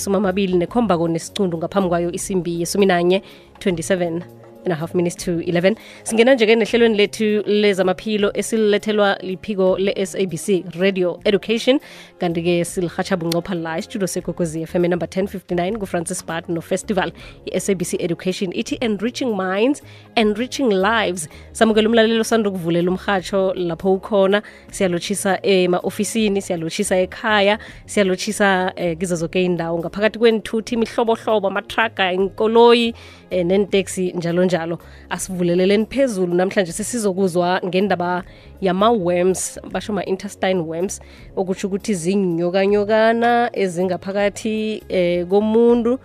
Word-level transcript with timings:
soma 0.00 0.18
amabili 0.18 0.56
nekhomba 0.56 0.98
konesicundu 0.98 1.58
ngaphambi 1.58 1.88
kwayo 1.88 2.10
isimbi 2.12 2.60
yesumi 2.60 2.86
nanye 2.86 3.22
27 3.58 4.22
and 4.64 4.72
a 4.72 4.76
half 4.76 4.94
minutes 4.94 5.16
to 5.16 5.30
11 5.40 5.76
singena 6.04 6.34
nje-ke 6.34 6.56
nehlelweni 6.56 6.96
lethu 6.96 7.42
lezamaphilo 7.46 8.30
esilethelwa 8.34 9.18
liphiko 9.22 9.78
le-sabc 9.78 10.64
radio 10.80 11.20
education. 11.24 11.80
Kanti-ke 12.18 12.64
silihatsha 12.64 13.16
bunqopha 13.16 13.54
la 13.54 13.78
isitudio 13.78 14.06
sekokwezi 14.06 14.66
fm 14.66 14.86
number 14.88 15.08
1059 15.08 15.78
kufrancis 15.78 16.26
bart 16.26 16.48
nofestival 16.48 17.12
i-sabc 17.46 17.94
education. 18.00 18.52
Ithi 18.52 18.78
enriching 18.80 19.36
minds 19.36 19.82
enriching 20.16 20.70
lives. 20.70 21.28
Samukela 21.52 21.88
umlalelo 21.88 22.24
sanda 22.24 22.50
ukuvulela 22.50 22.90
umhatsho 22.90 23.54
lapho 23.54 23.92
ukhona. 23.94 24.42
Siyalotshisa 24.70 25.38
ema-ofisini 25.42 26.42
siyalotshisa 26.42 26.96
ekhaya 26.96 27.58
siyalotshisa 27.86 28.72
eh, 28.76 28.98
kizo 28.98 29.16
zoke 29.16 29.44
indawo 29.44 29.78
ngaphakathi 29.78 30.18
kwenithuthi 30.18 30.74
imihlobohlobo 30.74 31.48
amatraga 31.48 32.12
inkoloyi 32.12 32.94
eh, 33.30 33.46
nenteksi 33.46 34.12
njalo 34.12 34.44
njalo 34.50 34.78
asivuleleleni 35.10 35.86
phezulu 35.86 36.34
namhlanje 36.34 36.72
sesizokuzwa 36.72 37.60
ngendaba 37.66 38.24
yama-worms 38.60 39.60
basho 39.72 39.92
ma-intestine 39.92 40.60
worms 40.60 41.00
okutsho 41.36 41.66
ukuthi 41.68 41.94
zinyokanyokana 41.94 43.50
ezingaphakathi 43.52 44.82
eh, 44.88 45.26
komuntu 45.26 45.98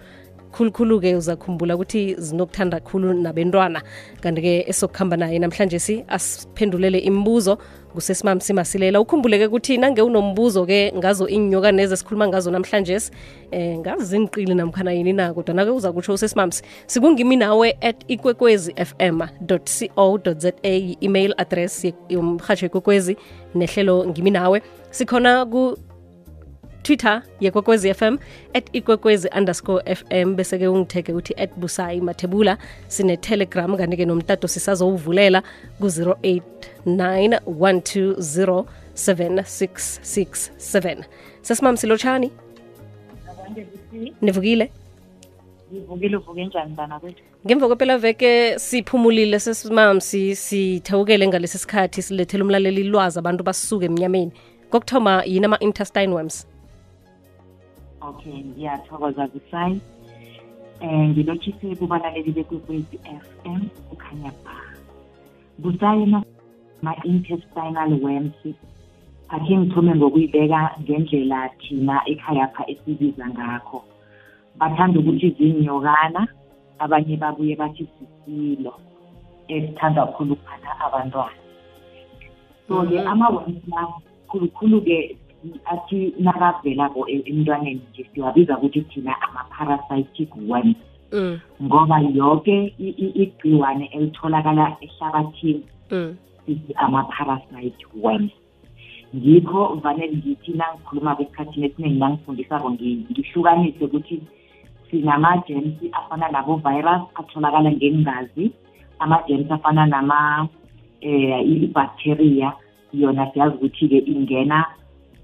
khulukhulu-ke 0.55 1.15
uzakhumbula 1.15 1.75
ukuthi 1.75 2.15
zinokuthanda 2.17 2.79
khulu 2.79 3.13
nabentwana. 3.13 3.81
Kanti-ke 4.21 4.69
esokuhamba 4.69 5.17
naye 5.17 5.39
namhlanje 5.39 5.79
si 5.79 6.03
asiphendulele 6.07 6.99
imibuzo 6.99 7.57
kusesimam 7.93 8.39
simasilela. 8.39 9.01
Ukhumbuleke 9.01 9.47
ukuthi 9.47 9.77
nange 9.77 10.01
unombuzo-ke 10.01 10.93
ngazo 10.95 11.27
iinyokane 11.27 11.83
esikhuluma 11.83 12.27
ngazo 12.27 12.51
namhlanje 12.51 12.99
eh 13.51 13.77
ngazi 13.79 14.05
ziniqili 14.05 14.55
namkhana 14.55 14.91
yini 14.93 15.13
na 15.13 15.33
kodwa 15.33 15.55
nake 15.55 15.71
uza 15.71 15.91
kutsho 15.91 16.13
usesimamsi 16.13 16.63
sikungimi 16.87 17.35
nawe 17.35 17.77
at 17.81 18.03
ikwekwezi 18.07 18.73
fm 18.73 19.21
co 19.95 20.19
za 20.37 20.51
i-email 20.63 21.33
address 21.37 21.85
yomhatsho 22.09 22.65
ikwekwezi 22.65 23.17
nehlelo 23.55 24.05
ngimi 24.07 24.31
nawe. 24.31 24.61
Sikhona 24.91 25.45
twitter 26.85 27.21
yekwekwezi 27.39 27.93
fm 27.93 28.17
at 28.53 28.69
ikwekwezi 28.73 29.29
underscore 29.37 29.95
fm 29.95 30.35
bese-ke 30.35 30.67
ungitheke 30.67 31.13
uthi 31.13 31.33
at 31.37 31.49
busayi 31.57 32.01
mathebula 32.01 32.57
sinetelegram 32.87 33.77
kanti-ke 33.77 34.05
nomtato 34.05 34.47
sisazowuvulela 34.47 35.43
ku-089 35.79 37.39
120 37.45 38.65
7667 38.95 41.03
sesimam 41.41 41.77
silotshani? 41.77 42.31
Nivukile? 44.21 44.71
Ngivukile 45.73 46.17
uvuke 46.17 46.45
njani 46.45 46.75
kwethu? 47.01 47.23
Ngemva 47.45 48.59
siphumulile 48.59 49.39
sesimam 49.39 50.01
sithewukele 50.01 51.27
ngalesi 51.27 51.57
sikhathi 51.57 52.01
silethele 52.01 52.43
umlaleli 52.43 52.83
lwazi 52.83 53.19
abantu 53.19 53.43
basuke 53.43 53.85
emnyameni. 53.85 54.31
Kokuthoma 54.69 55.23
yini 55.25 55.45
ama-intestine 55.45 56.13
worms 56.13 56.47
okay 58.09 58.43
ngiyathokoza 58.43 59.27
busayi 59.27 59.81
um 60.81 61.09
ngilotshise 61.09 61.75
kubalaleli 61.75 62.31
bekwekwezi 62.31 62.99
f 63.03 63.25
m 63.45 63.61
ukhanya 63.93 64.31
ba. 64.43 64.57
Busayi 65.57 66.05
ma-intestinal 66.81 67.91
worms. 68.03 68.37
Akhe 69.29 69.57
ngithume 69.57 69.95
ngokuyibeka 69.95 70.75
ngendlela 70.81 71.49
thina 71.61 71.95
ekhayapha 72.05 72.63
esibiza 72.71 73.25
ngakho. 73.29 73.83
Bathanda 74.59 74.99
ukuthi 74.99 75.29
zinyokana 75.37 76.27
abanye 76.79 77.17
babuye 77.17 77.55
bathi 77.55 77.87
sisilo 77.93 78.73
esithanda 79.47 80.05
kakhulu 80.05 80.33
ukuphatha 80.33 80.71
abantwana. 80.85 81.41
So-ke 82.67 82.99
ama-worms 82.99 83.61
la 83.67 83.81
khulukhulu-ke 84.29 85.17
athi 85.65 86.13
nakavelako 86.19 87.07
emntwaneni 87.09 87.81
nje 87.91 88.05
siwabiza 88.13 88.57
ukuthi 88.57 88.81
thina 88.81 89.21
ama-parasitic 89.21 90.29
worms 90.49 90.75
mm. 91.11 91.39
ngoba 91.63 91.99
yonke 91.99 92.73
igciwane 93.23 93.85
elitholakala 93.85 94.77
ehlabathini 94.81 95.63
mm. 95.91 96.15
sithi 96.45 96.73
ama-parasite 96.73 97.85
worms 98.01 98.31
ngikho 99.15 99.79
vanele 99.83 100.17
ngithi 100.17 100.51
nangikhuluma 100.53 101.15
kwesikhathini 101.15 101.65
esiningi 101.65 101.99
nangifundisako 101.99 102.71
ngihlukanise 102.71 103.85
ukuthi 103.85 104.21
sinama-gems 104.91 105.73
afana 105.91 106.27
nabo-virus 106.29 107.01
atholakala 107.15 107.71
ngengazi 107.71 108.51
ama-gems 108.99 109.51
afana 109.51 109.85
nama 109.85 110.17
um 110.41 110.49
i-bacteria 111.45 112.53
yona 112.93 113.31
siyazi 113.31 113.55
ukuthi-ke 113.55 113.97
ingena 113.97 114.65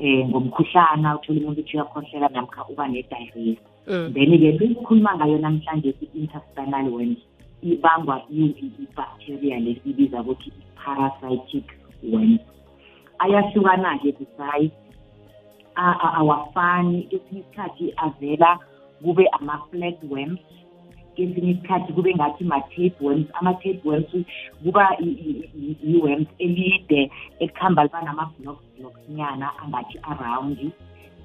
um 0.01 0.29
ngomkhuhlana 0.29 1.15
uthola 1.15 1.39
umuntu 1.39 1.61
uthi 1.61 1.77
uyakhohlela 1.77 2.27
namkha 2.33 2.65
uba 2.71 2.87
ne-diarrhea. 2.87 3.55
Mm. 3.87 4.13
then-ke 4.13 4.49
besikhuluma 4.57 5.17
ngayo 5.17 5.37
namhlanje 5.37 5.89
i-intestinal 6.01 6.87
worms 6.93 7.21
ibangwa 7.61 8.21
i-bacteria 8.29 9.59
lesibiza 9.59 10.21
ukuthi 10.21 10.49
i-parasitic 10.49 11.65
worms 12.11 12.41
ayahlukana-ke 13.21 14.11
busayi 14.17 14.71
awafani. 15.75 17.07
Esinye 17.11 17.41
isikhathi 17.41 17.93
avela 17.97 18.59
kube 19.03 19.27
ama-flat 19.27 19.97
worms. 20.09 20.39
Kesinye 21.15 21.51
isikhathi 21.51 21.93
kube 21.93 22.15
ngathi 22.15 22.43
ma-tape 22.43 22.95
worms 23.01 23.27
ama-tape 23.33 23.81
worms 23.83 24.25
kuba 24.63 24.97
i-worms 24.99 26.27
elide 26.39 27.11
elikhamba 27.39 27.83
liba 27.83 28.01
nama-blocks 28.01 28.63
blocks 28.79 29.09
nyana 29.09 29.51
angathi 29.59 29.99
around. 30.11 30.71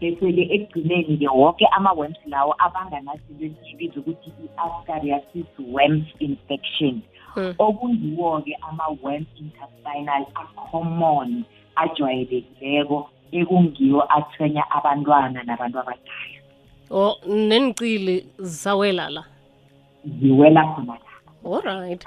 Bese-ke 0.01 0.43
ekugcineni-ke 0.55 1.29
woke 1.29 1.67
ama-worms 1.77 2.21
lawo 2.27 2.55
abanganazinto 2.59 3.45
esiyibiza 3.45 4.01
ukuthi 4.01 4.31
i-ascariasis 4.45 5.51
worms 5.59 6.07
infection. 6.19 7.03
Mm. 7.37 7.55
okungiwo-ke 7.59 8.57
ama-worms 8.69 9.29
intestinal 9.37 10.25
acommon 10.35 11.45
ajwayelekileko 11.77 13.11
ekungiwo 13.33 14.03
athwenya 14.17 14.65
abantwana 14.71 15.43
nabantu 15.43 15.79
abadala. 15.79 16.41
O 16.91 17.17
nenicili 17.27 18.27
zisawela 18.39 19.11
la. 19.11 19.25
Ziwela 20.21 20.65
khona 20.75 20.93
la. 20.93 21.57
Alright 21.57 22.07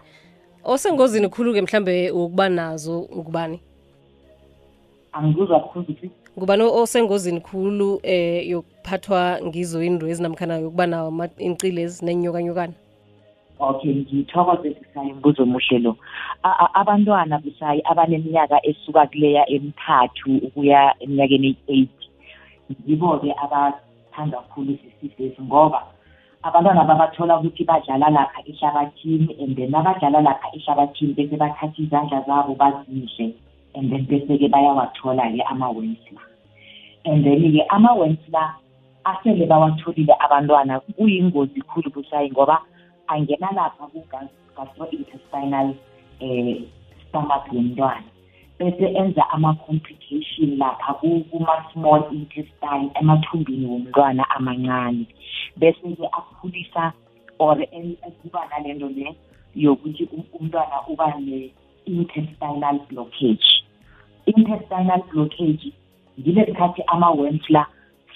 osengozini 0.63 1.29
khulu-ke 1.29 1.61
mhlambe 1.61 2.11
ukuba 2.11 2.49
nazo 2.49 3.07
ngubani? 3.17 3.59
Angikuzwa 5.11 5.59
khulu 5.59 5.83
ukuthi? 5.85 6.09
Ngubani 6.37 6.63
osengozini 6.63 7.41
khulu 7.41 7.99
eh 8.03 8.49
yokuphathwa 8.49 9.39
ngizo 9.45 9.83
indwezi 9.83 10.21
namkhana 10.23 10.57
yokuba 10.57 10.87
nawo 10.87 11.07
ama- 11.07 11.29
iincili 11.39 11.81
ezi 11.81 12.05
nenyokanyokana? 12.05 12.73
Okay 13.59 13.95
ngithokoze 13.95 14.69
busayi 14.69 15.13
mbuzo 15.13 15.43
omuhle 15.43 15.79
lo. 15.79 15.97
A- 16.43 16.59
a- 16.63 16.73
abantwana 16.73 17.39
busayi 17.39 17.81
abaneminyaka 17.85 18.66
esuka 18.66 19.07
kuleya 19.07 19.49
emithathu 19.49 20.37
ukuya 20.47 20.95
eminyakeni 20.99 21.47
eyi-eight 21.67 21.89
yibo-ke 22.87 23.33
abathanda 23.43 24.37
kakhulu 24.37 24.77
sisifesi 24.77 25.41
ngoba 25.41 25.83
abantwana 26.44 26.83
babathola 26.83 27.39
ukuthi 27.39 27.63
badlala 27.66 28.09
lapha 28.09 28.39
ehlabathini 28.47 29.35
and 29.44 29.55
then 29.55 29.75
abadlala 29.75 30.22
lapha 30.22 30.47
ehlabathini 30.55 31.13
bese 31.13 31.35
bathatha 31.38 31.81
izandla 31.83 32.22
zabo 32.27 32.55
bazidle 32.55 33.35
and 33.75 33.91
then 33.91 34.05
bese-ke 34.07 34.47
bayawathola-ke 34.47 35.44
ama-worms 35.51 36.05
la 36.16 36.22
and 37.05 37.25
then-ke 37.25 37.66
ama-worms 37.69 38.23
la 38.31 38.55
asele 39.03 39.45
bawatholile 39.45 40.16
abantwana 40.19 40.79
kuyingozi 40.79 41.61
khulu 41.61 41.90
busayi 41.91 42.31
ngoba 42.31 42.61
angena 43.08 43.52
lapha 43.52 43.87
ku-gastrointestinal 43.91 45.75
eh 46.19 46.64
stomach 47.09 47.47
yomntwana. 47.52 48.18
Bese 48.59 48.85
enza 48.94 49.29
ama-complication 49.29 50.58
lapha 50.58 50.94
ku- 51.00 51.23
kuma-small 51.32 52.03
intestine 52.11 52.91
emathumbini 53.02 53.66
womntwana 53.66 54.29
amancane. 54.29 55.06
Bese-ke 55.58 56.06
akhulisa 56.11 56.94
or 57.40 57.58
en- 57.72 57.96
kuba 58.22 58.41
nale 58.52 58.73
nto 58.73 58.90
le 58.90 59.16
yokuthi 59.56 60.03
um- 60.11 60.28
umntwana 60.40 60.88
uba 60.88 61.14
ne-intestinal 61.20 62.79
blockage. 62.90 63.64
Intestinal 64.26 65.02
blockage 65.12 65.72
ngile 66.20 66.46
sikhathi 66.46 66.84
ama-worms 66.88 67.50
la 67.50 67.66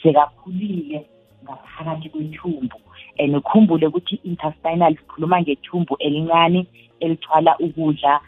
sekakhulile 0.04 1.06
ngaphakathi 1.44 2.10
kwethumbu. 2.10 2.78
And 3.20 3.36
ukhumbule 3.36 3.88
ukuthi 3.88 4.20
intestinal 4.24 4.96
sikhuluma 4.96 5.42
ngethumbu 5.42 5.96
elincane 6.00 6.66
elithwala 7.00 7.58
ukudla 7.60 8.20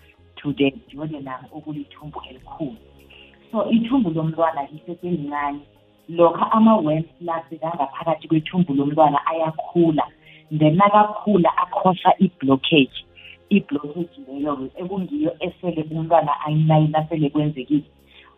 the 0.54 0.74
duodenum 0.92 1.46
okulithumbu 1.52 2.22
elikhulu. 2.30 2.78
So 3.52 3.70
ithumbu 3.70 4.10
lomntwana 4.10 4.68
liseselincane 4.72 5.60
lokha 6.10 6.52
ama-worms 6.52 7.06
la 7.22 7.44
sekangaphakathi 7.50 8.28
kwethumbu 8.28 8.74
lomntwana 8.74 9.26
ayakhula 9.28 10.04
then 10.52 10.78
nakakhula 10.78 11.58
akhosa 11.58 12.14
i-blockage. 12.20 13.06
I-blockage 13.50 14.20
leyo-ke 14.28 14.82
ekungiyo 14.82 15.36
esele 15.40 15.86
umntwana 15.92 16.42
ayinayini 16.46 16.96
asele 16.96 17.30
kwenzekile. 17.30 17.84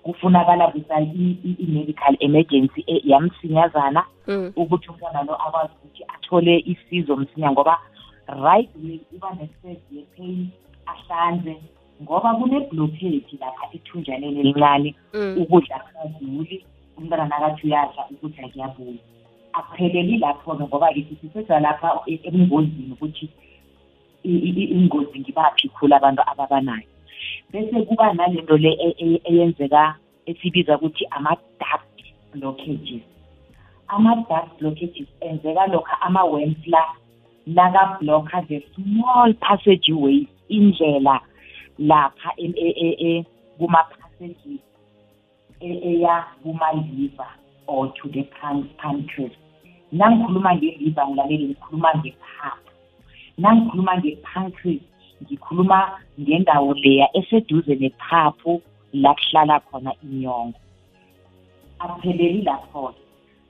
Kufunakala 0.03 0.67
busa 0.67 0.99
i-medical 1.01 2.15
emergency 2.19 2.83
e, 2.87 3.01
yamsinyazana 3.03 4.03
Mm. 4.27 4.51
ukuthi 4.55 4.89
umntwana 4.89 5.23
lo 5.23 5.35
akwazi 5.35 5.73
ukuthi 5.73 6.03
athole 6.07 6.63
isizo 6.65 7.15
msinya 7.15 7.51
ngoba 7.51 7.79
right 8.27 8.69
way 8.83 8.99
uba 9.15 9.29
ne-stress 9.33 9.77
ye-pain 9.91 10.49
ahlanze 10.85 11.57
ngoba 12.01 12.35
kune-blockage 12.35 13.37
lapha 13.41 13.65
ethunjaneni 13.73 14.39
elincane 14.39 14.95
Mm. 15.13 15.37
ukudla 15.41 15.79
kusadluli 15.79 16.65
umntwana 16.97 17.25
nakathi 17.25 17.67
uyadla 17.67 18.05
ukudla 18.11 18.47
kuyabuya 18.49 19.01
akupheleli 19.53 20.17
lapho-ke 20.17 20.63
ngoba-ke 20.63 21.05
sisiseza 21.09 21.59
lapha 21.59 21.99
e- 22.05 22.19
ebungozini 22.23 22.91
ukuthi 22.93 23.29
ingozi 24.23 25.19
ngibaphi 25.19 25.69
khulu 25.69 25.95
abantu 25.95 26.21
ababanayo. 26.27 26.87
Bese 27.51 27.81
kuba 27.87 28.13
nalento 28.13 28.57
le 28.57 28.71
e- 28.73 28.95
e- 28.97 29.21
eyenzeka 29.25 29.95
esibiza 30.25 30.77
ukuthi 30.77 31.05
ama-duct 31.11 31.97
blockages. 32.33 33.01
Ama-duct 33.87 34.59
blockages 34.59 35.07
enzeka 35.21 35.67
lokha 35.67 36.01
ama-worms 36.01 36.67
la 36.67 36.83
naka-blocker 37.47 38.45
the 38.47 38.61
small 38.75 39.33
passage 39.33 39.89
ways 39.93 40.27
indlela 40.49 41.21
lapha 41.79 42.29
em- 42.37 42.57
e- 42.57 42.77
e- 42.87 42.97
e- 43.09 43.25
kuma-passages 43.57 44.61
e- 45.59 45.81
eya 45.91 46.25
kuma-liver 46.43 47.31
or 47.67 47.93
to 47.93 48.09
the 48.09 48.23
pan- 48.23 48.69
pancreas 48.77 49.31
nangikhuluma 49.91 50.55
nge-liver 50.55 51.07
ngilaleli 51.07 51.45
ngikhuluma 51.45 51.89
ngephaphu 51.99 52.71
nangikhuluma 53.37 53.97
nge-pancreas 53.97 54.81
ngikhuluma 55.23 55.79
ngendawo 56.19 56.73
leya 56.73 57.07
eseduze 57.17 57.75
nephaphu 57.75 58.61
la 58.93 59.13
kuhlala 59.13 59.59
khona 59.59 59.91
inyongo. 60.03 60.59
Akupheleli 61.79 62.41
lapho-ke 62.41 63.01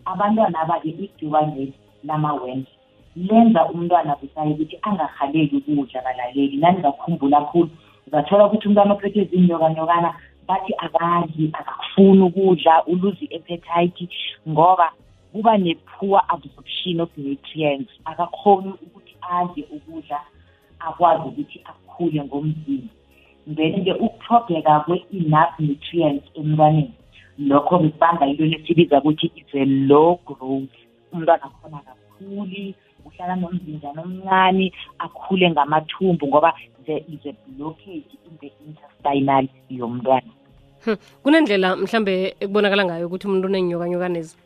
abantwana 0.06 0.60
aba-ke 0.62 0.90
igciwane 0.90 1.74
lama-worms 2.04 2.68
lenza 3.16 3.66
umntwana 3.72 4.16
busayo 4.20 4.52
ukuthi 4.52 4.78
angahaleli 4.82 5.58
ukudla 5.58 6.02
balaleli 6.06 6.58
naningakhumbula 6.58 7.42
khulu 7.50 7.70
uzathola 8.08 8.46
ukuthi 8.46 8.68
umntwana 8.68 8.94
ophethwe 8.94 9.24
zinyokanyokana 9.26 10.10
bathi 10.48 10.74
akadli 10.86 11.52
akafuni 11.60 12.22
ukudla 12.22 12.86
uluze 12.86 13.26
i-appetite 13.26 14.10
ngoba 14.50 14.92
kuba 15.32 15.58
ne-poor 15.58 16.22
absorption 16.30 17.02
of 17.02 17.10
nutrients. 17.18 17.92
Akakhoni 18.06 18.72
ukuthi 18.86 19.16
adle 19.22 19.64
ukudla 19.76 20.20
akwazi 20.80 21.24
ukuthi 21.28 21.62
akhule 21.66 22.24
ngomzimba. 22.24 22.94
Then-ke 23.48 23.94
ukuthobheka 23.94 24.80
kwe-enough 24.80 25.60
nutrients 25.60 26.26
emntwaneni 26.36 26.94
lokho 27.40 27.80
kubanga 27.80 28.26
into 28.28 28.46
lesibiza 28.46 29.00
ukuthi 29.00 29.32
is 29.36 29.54
a 29.54 29.66
low 29.66 30.20
growth. 30.26 30.76
Umntwana 31.14 31.44
akhona 31.44 31.80
kakhuli 31.88 32.76
uhlala 33.08 33.36
nomzinjana 33.36 34.02
omncane 34.02 34.72
akhule 35.00 35.52
ngamathumbu 35.52 36.28
ngoba 36.28 36.54
there 36.86 37.04
is 37.08 37.20
a 37.26 37.34
blockage 37.58 38.12
in 38.28 38.34
the 38.42 38.52
intestinal 38.66 39.48
yomntwana. 39.70 40.32
Hmm. 40.86 40.96
kunendlela 41.24 41.76
mhlambe 41.76 42.36
ekubonakala 42.40 42.86
ngayo 42.86 43.08
ukuthi 43.08 43.28
umuntu 43.28 43.48
unenyokanyokanezi 43.48 44.38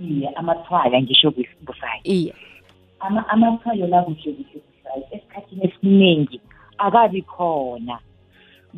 iye 0.00 0.28
amathwaya 0.28 1.02
ngisho 1.02 1.28
bus- 1.30 1.58
busayi 1.66 2.00
iye. 2.04 2.34
Ama- 3.00 3.28
amathwayo 3.28 3.86
la 3.86 4.02
kuhle 4.02 4.32
kuhle 4.32 4.60
busayi 4.66 5.02
esikhathini 5.10 5.64
esiningi 5.66 6.40
akabi 6.78 7.22
khona 7.22 7.98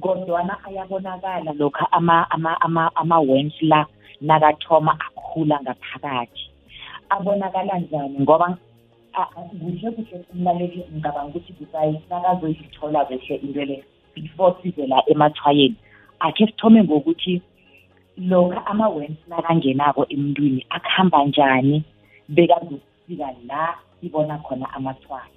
kodwana 0.01 0.65
ayabonakala 0.65 1.53
lokha 1.53 1.93
ama- 1.93 2.31
ama- 2.31 2.61
ama- 2.61 2.97
ama-worms 2.97 3.55
la 3.63 3.87
nakathoma 4.21 4.93
akhula 5.01 5.61
ngaphakathi. 5.63 6.51
Abonakala 7.09 7.79
njani? 7.79 8.19
Ngoba 8.21 8.59
kuhle 9.61 9.91
kuhle 9.91 10.25
umlaleli 10.33 10.85
ngicabanga 10.93 11.29
ukuthi 11.29 11.53
busayi 11.59 12.01
nakazoyithola 12.11 13.05
kuhle 13.05 13.35
into 13.37 13.65
le 13.65 13.85
before 14.15 14.55
size 14.63 14.87
la 14.87 15.03
emathwayeni. 15.07 15.77
Akhe 16.21 16.47
sithome 16.47 16.83
ngokuthi 16.85 17.43
lokha 18.19 18.67
ama-worms 18.67 19.19
nakangenako 19.29 20.07
emntwini 20.09 20.67
akuhamba 20.71 21.25
njani 21.25 21.85
bekazofika 22.29 23.29
la 23.49 23.75
sibona 24.01 24.39
khona 24.39 24.67
amathwayo. 24.75 25.35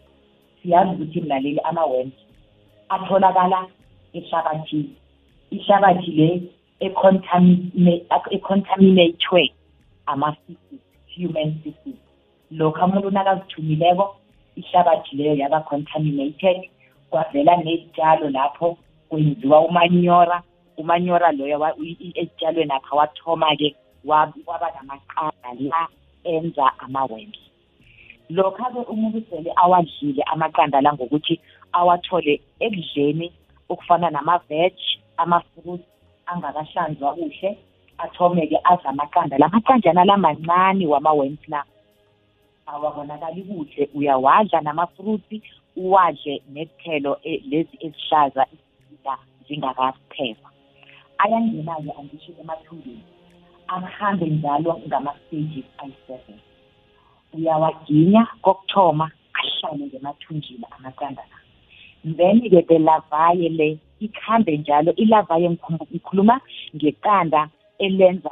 Siyazi 0.61 0.91
ukuthi 0.91 1.21
mlaleli 1.21 1.59
ama-worms 1.59 2.13
atholakala 2.89 3.67
ehlabathini. 4.13 4.95
Ihlabathi 5.51 6.11
le 6.11 6.41
econtaminathwe 8.31 9.51
ama-feces. 10.05 10.87
Human 11.17 11.49
feces 11.63 11.97
lokhu 12.51 12.85
umuntu 12.85 13.09
nakazithumileko 13.11 14.15
ihlabathi 14.55 15.15
leyo 15.15 15.35
yaba 15.35 15.59
contaminated 15.61 16.69
kwavela 17.09 17.57
nezitshalo 17.57 18.29
lapho 18.29 18.77
kwenziwa 19.09 19.61
umanyora. 19.61 20.43
Umanyora 20.77 21.31
loyo 21.31 21.59
wa- 21.59 21.75
i- 21.81 21.97
i- 22.05 22.13
ezitshalweni 22.21 22.71
apha 22.71 22.95
wathoma-ke 22.95 23.75
wa- 24.05 24.33
waba 24.45 24.67
namaqanda 24.75 25.49
la 25.59 25.87
enza 26.23 26.71
ama-worms 26.79 27.37
lokha-ke 28.29 28.79
umuntu 28.91 29.21
sele 29.29 29.51
awadlile 29.55 30.23
amaqanda 30.23 30.81
la 30.81 30.93
ngokuthi 30.93 31.39
awathole 31.73 32.41
ekudleni 32.59 33.31
okufana 33.69 34.09
nama-veg 34.09 34.73
ama-fruit 35.17 35.81
angakahlanzwa 36.25 37.15
kuhle 37.15 37.57
athome-ke 37.97 38.57
adla 38.63 38.89
amaqanda. 38.89 39.38
La 39.38 39.47
maqanjana 39.49 40.05
la 40.05 40.17
mancane 40.17 40.85
wama-worms 40.88 41.47
la 41.47 41.63
awabonakali 42.67 43.44
kuhle. 43.44 43.89
Uyawadla 43.94 44.61
nama-fruit 44.61 45.44
uwadle 45.75 46.41
nezithelo 46.53 47.17
e- 47.23 47.41
lezi 47.49 47.77
ezihlaza 47.79 48.45
la 49.05 49.17
zingakaphekwa. 49.47 50.49
Ayangena-ke 51.17 51.91
angisho 51.99 52.31
emathumbini 52.41 53.03
akuhambe 53.67 54.25
njalo 54.25 54.81
ngama-stages 54.88 55.65
ayi-seven. 55.77 56.39
Uyawaginya 57.33 58.27
kokuthoma 58.41 59.12
ahlale 59.33 59.86
ngemathunjini 59.86 60.65
amaqanda 60.77 61.24
la. 61.31 61.38
Then-ke 62.05 62.67
the 62.67 62.79
lavaye 62.79 63.50
le 63.50 63.79
ikhambe 64.00 64.57
njalo. 64.57 64.93
Ilavaye 64.95 65.50
ngikhumbu- 65.50 65.88
ngikhuluma 65.91 66.41
ngeqanda 66.75 67.50
elenza. 67.79 68.29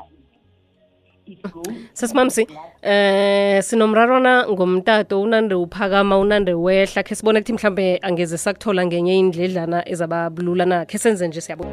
Sesimamsi 1.94 2.48
eh 2.82 3.64
sinomrarwana 3.64 4.46
ngomtato 4.50 5.22
unande 5.22 5.56
uphakama 5.56 6.18
unande 6.18 6.54
wehla 6.54 7.04
khe 7.04 7.16
sibone 7.16 7.40
kuthi 7.42 7.54
mhlambe 7.54 8.00
angeze 8.02 8.38
sakuthola 8.38 8.86
ngenye 8.86 9.18
indledlana 9.18 9.90
ezababulula 9.90 10.66
na? 10.66 10.86
Khe 10.86 10.98
senze 10.98 11.28
nje 11.28 11.42
siyabo 11.42 11.66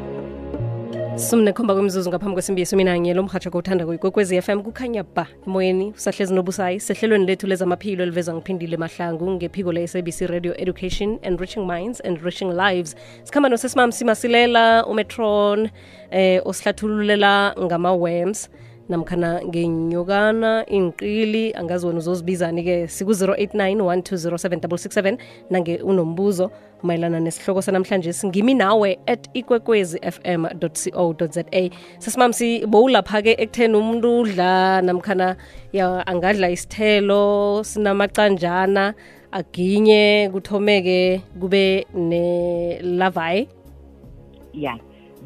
sumnekhomba 1.15 1.73
kwemzuzu 1.73 2.09
ngaphambi 2.09 2.33
kwesimbi 2.33 2.65
mina 2.75 3.13
lo 3.13 3.23
mhatsho 3.23 3.51
kowuthanda 3.51 3.85
kuyikwekwezi 3.85 4.41
FM 4.41 4.63
kukhanya 4.63 5.03
ba 5.03 5.27
emoyeni 5.45 5.93
usahlezi 5.95 6.33
nobusayi 6.33 6.79
sehlelweni 6.79 7.25
lethu 7.25 7.47
lezamaphilo 7.47 8.03
eliveza 8.03 8.33
ngiphindile 8.33 8.77
mahlangu 8.77 9.31
ngephiko 9.31 9.71
le-sabc 9.71 10.21
radio 10.27 10.53
education 10.57 11.19
and 11.21 11.25
enriching 11.25 11.67
minds 11.67 11.99
and 12.01 12.17
enriching 12.17 12.51
lives. 12.51 12.95
Sikhamba 13.23 13.49
nosesimamsimasilela 13.49 14.85
umetron 14.85 15.69
eh 16.11 16.41
osihlathululela 16.45 17.55
ngama-worms 17.59 18.49
namkhana 18.89 19.41
ngenyokana 19.45 20.65
inqili 20.65 21.53
angazi 21.53 21.87
wena 21.87 21.99
uzozibizani-ke 21.99 22.87
siku-089 22.87 23.75
1207667 23.75 25.17
nange 25.49 25.77
unombuzo 25.77 26.51
mayelana 26.83 27.19
nesihloko 27.19 27.61
sanamhlanje 27.61 28.13
singimi 28.13 28.53
nawe 28.53 28.99
at 29.07 29.29
ikwekwezi 29.33 29.99
fm 29.99 30.45
co 30.59 31.15
za 31.29 31.43
sesimamsi 31.99 32.65
bowulapha-ke 32.67 33.31
ekutheni 33.31 33.75
umuntu 33.77 34.19
udla 34.19 34.81
namkhana 34.81 35.35
ya 35.73 36.07
angadla 36.07 36.49
isithelo 36.49 37.63
sinamacanjana 37.63 38.93
aginye 39.31 40.29
kuthomeke 40.33 41.21
kube 41.39 41.87
ne-lavayi 41.93 43.47
yeah 44.53 44.77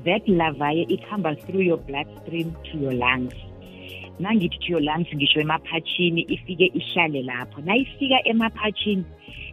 that 0.06 0.28
lavaye 0.28 0.84
ikhamba 0.84 1.36
through 1.36 1.66
your 1.66 1.78
bloodstream 1.78 2.52
to 2.64 2.78
your 2.78 2.94
lungs 2.94 3.47
nangithi 4.20 4.60
to 4.60 4.68
your 4.72 4.82
lungs 4.82 5.08
ngisho 5.14 5.42
emaphatshini 5.42 6.22
ifike 6.22 6.72
ihlale 6.74 7.22
lapho. 7.24 7.62
Nayifika 7.62 8.28
emaphatshini 8.28 9.06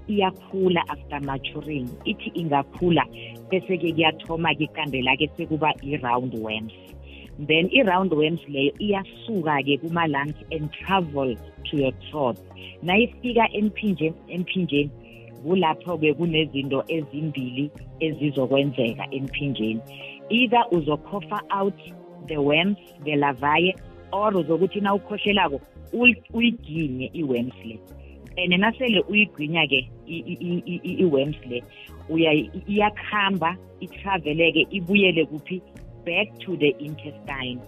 iyakhula 0.09 0.83
after 0.89 1.21
maturing. 1.21 1.89
Ithi 2.05 2.31
ingakhula 2.35 3.05
bese-ke 3.51 3.93
kuyathoma-ke 3.93 4.65
iqande 4.69 5.03
lake 5.03 5.31
sekuba 5.37 5.73
i-round 5.83 6.35
worms. 6.35 6.73
Then 7.39 7.69
i-round 7.73 8.13
worms 8.13 8.41
leyo 8.49 8.73
iyasuka-ke 8.79 9.81
kuma-lungs 9.81 10.37
and 10.53 10.73
travel 10.73 11.37
to 11.71 11.77
your 11.77 11.93
throat. 12.11 12.37
Nayifika 12.83 13.49
emphinjeni 13.53 14.15
emphinjeni 14.29 14.91
kulapho-ke 15.45 16.15
kunezinto 16.15 16.85
ezimbili 16.89 17.71
ezizokwenzeka 18.01 19.05
emphinjeni. 19.11 19.81
Either 20.31 20.65
uzokhofa 20.71 21.41
out 21.51 21.79
the 22.29 22.37
worms 22.41 22.79
the 23.05 23.17
larvae 23.17 23.75
or 24.15 24.37
uzokuthi 24.37 24.81
na 24.81 24.95
ukhohlelako 24.95 25.61
uyiginye 26.33 27.11
i-worms 27.13 27.55
le 27.65 27.79
and 28.37 28.53
nasele 28.53 29.01
uyigwinya-ke 29.09 29.89
i-worms 30.07 31.37
le 31.47 31.63
iyakuhamba 32.69 33.57
itraveleke 33.81 34.67
ibuyele 34.71 35.27
kuphi? 35.27 35.63
Back 36.05 36.39
to 36.41 36.57
the 36.57 36.75
intestine. 36.79 37.61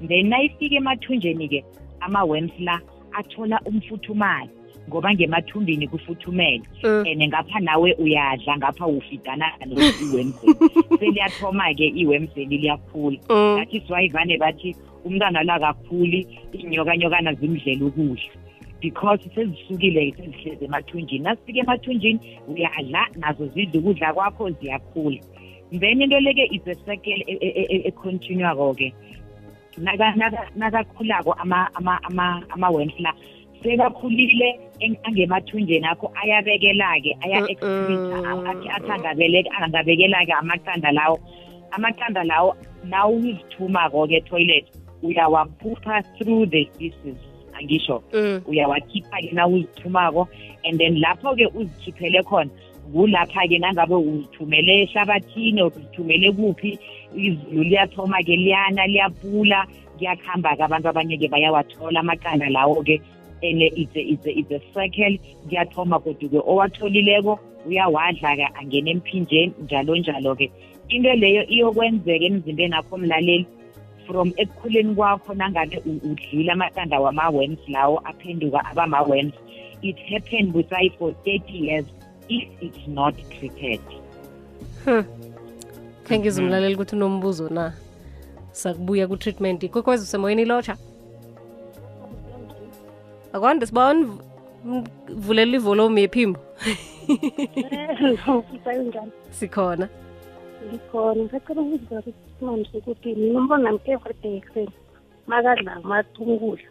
Then 0.00 0.28
nayifika 0.28 0.76
emathunjeni-ke 0.76 1.64
ama-worms 2.00 2.52
la 2.58 2.80
athola 3.12 3.60
umfuthumalo 3.64 4.50
ngoba 4.88 5.14
ngemathumbini 5.14 5.88
kufuthumele. 5.88 6.62
Mm. 6.82 7.06
and 7.06 7.22
ngapha 7.22 7.60
nawe 7.60 7.94
uyadla 7.94 8.56
ngapha 8.56 8.86
ufidana 8.86 9.52
iwemseli 9.66 10.34
seliyathoma-ke 10.98 11.86
iwemseli 11.86 12.58
liyakhula. 12.58 13.18
Mm. 13.28 13.56
that 13.56 13.74
is 13.74 13.90
why 13.90 14.08
vane 14.08 14.38
bathi 14.38 14.76
umntwana 15.04 15.42
la 15.42 15.58
kakhuli 15.58 16.26
inyokanyokana 16.52 17.34
zimdlela 17.34 17.84
ukudla. 17.84 18.30
Because 18.80 19.20
sezisukile 19.34 20.14
sezihlezi 20.16 20.64
emathunjini. 20.64 21.24
Nasifika 21.24 21.58
emathunjini 21.58 22.20
uyadla 22.48 23.06
nazo 23.16 23.46
zidla 23.46 23.80
ukudla 23.80 24.14
kwakho 24.14 24.50
ziyakhula. 24.50 25.20
Then 25.72 26.02
into 26.02 26.16
leke 26.16 26.48
is 26.50 26.66
a 26.66 26.74
circle 26.84 27.22
econtinuako-ke 27.86 28.92
nakakhulako 30.56 31.34
ama-worms 31.38 32.92
la 32.98 33.14
sekakhulile 33.62 34.60
angemathunjeni 35.04 35.86
akho 35.86 36.12
ayabekela-ke 36.22 37.16
aya-excreta 37.22 38.18
athi 38.50 38.68
angabekela-ke 39.62 40.32
amaqanda 40.32 40.92
lawo. 40.92 41.18
Amaqanda 41.72 42.24
lawo 42.24 42.56
nawuzithumako-ke 42.84 44.20
toilet 44.28 44.66
uyawaphupha 45.02 46.02
through 46.18 46.46
the 46.46 46.68
feces 46.78 47.18
angisho. 47.58 48.02
Mm. 48.12 48.42
uyawakhipha-ke 48.48 49.32
nawuzithumako 49.32 50.28
and 50.64 50.80
then 50.80 50.96
lapho-ke 50.96 51.46
uzikhiphele 51.54 52.22
khona 52.22 52.50
kulapha-ke 52.92 53.58
nangabe 53.58 53.94
uzithumele 53.94 54.82
ehlabathini 54.82 55.62
or 55.62 55.70
uzithumele 55.70 56.32
kuphi 56.32 56.78
izulu 57.14 57.62
liyathoma-ke 57.62 58.36
liyana 58.36 58.86
liyapula 58.86 59.66
kuyakuhamba-ke 59.98 60.62
abantu 60.62 60.88
abanye-ke 60.88 61.28
bayawathola 61.28 62.00
amaqanda 62.00 62.48
lawo-ke. 62.48 63.00
And 63.42 63.62
it's 63.62 63.96
a, 63.96 64.00
it's 64.00 64.26
a, 64.26 64.38
it's 64.38 64.50
a 64.50 64.60
circle. 64.74 65.18
Kuyathoma 65.48 65.98
kodwa-ke 66.00 66.38
owatholileko 66.46 67.38
uyawadla-ke 67.66 68.46
angena 68.58 68.90
emphinjeni 68.90 69.52
njalo 69.62 69.96
njalo-ke. 69.96 70.50
Into 70.88 71.12
leyo 71.14 71.46
iyokwenzeka 71.46 72.24
emzimbeni 72.24 72.74
akho 72.74 72.98
mlaleli. 72.98 73.46
From 74.06 74.32
ekukhuleni 74.36 74.94
kwakho 74.94 75.34
nangabe 75.34 75.82
udlile 75.86 76.52
amaqanda 76.52 77.00
wama-worms 77.00 77.68
lawo 77.68 78.00
aphenduka 78.04 78.64
abama-worms 78.64 79.34
it 79.82 79.98
happened 79.98 80.54
with 80.54 80.72
I 80.72 80.90
for 80.98 81.12
30 81.24 81.52
years 81.52 81.84
if 82.28 82.48
it's 82.60 82.86
not 82.86 83.14
treated. 83.38 83.80
Khe 86.04 86.18
ngizumlaleli 86.18 86.74
ukuthi 86.74 86.96
unombuzo 86.96 87.48
na? 87.48 87.72
Sakubuya 88.52 89.08
ku-treatment. 89.08 89.70
Kokwezi 89.70 90.02
usemoyeni 90.02 90.44
lotsha 90.44 90.76
akwande 93.32 93.66
sibawani 93.66 94.02
vulela 95.08 95.56
ivolume 95.56 96.00
yephimbo 96.00 96.40
sikhona 99.30 99.88
Ngikhona. 100.68 101.24
Ngicela 101.24 101.60
ukubuza 101.62 102.02
ukuthi 102.40 102.76
ukuthi 102.78 103.14
nombona 103.14 103.62
nami 103.64 103.80
everyday 103.86 104.36
ekuseni 104.36 104.72
makadla 105.26 105.72
amathumbu 105.72 106.34
ukudla 106.34 106.68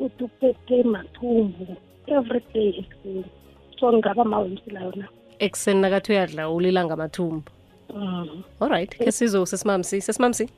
uthi 0.00 0.24
uphethe 0.24 0.82
mathumbu 0.82 1.66
everyday 2.06 2.68
ekuseni 2.80 3.24
so 3.80 3.92
ngingaba 3.92 4.24
mawemsilayo 4.24 4.92
na 4.96 5.06
ekuseni 5.38 5.80
nakathi 5.80 6.12
uyadla 6.12 6.50
ulila 6.50 6.84
ngamathumbu 6.84 7.50
Mm. 7.94 8.42
alright 8.60 8.96
khe 8.98 9.12
sizo 9.12 9.46
sesimamsi 9.46 10.00
sesimamsi 10.00 10.48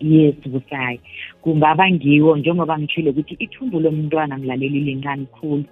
yes 0.00 0.34
busayi 0.46 1.00
kungaba 1.42 1.90
ngiwo 1.90 2.36
njengoba 2.36 2.78
ngitshile 2.78 3.10
ukuthi 3.10 3.34
ithumbu 3.38 3.80
lomntwana 3.80 4.38
mlaleli 4.38 4.80
lincane 4.80 5.26
khulu. 5.26 5.64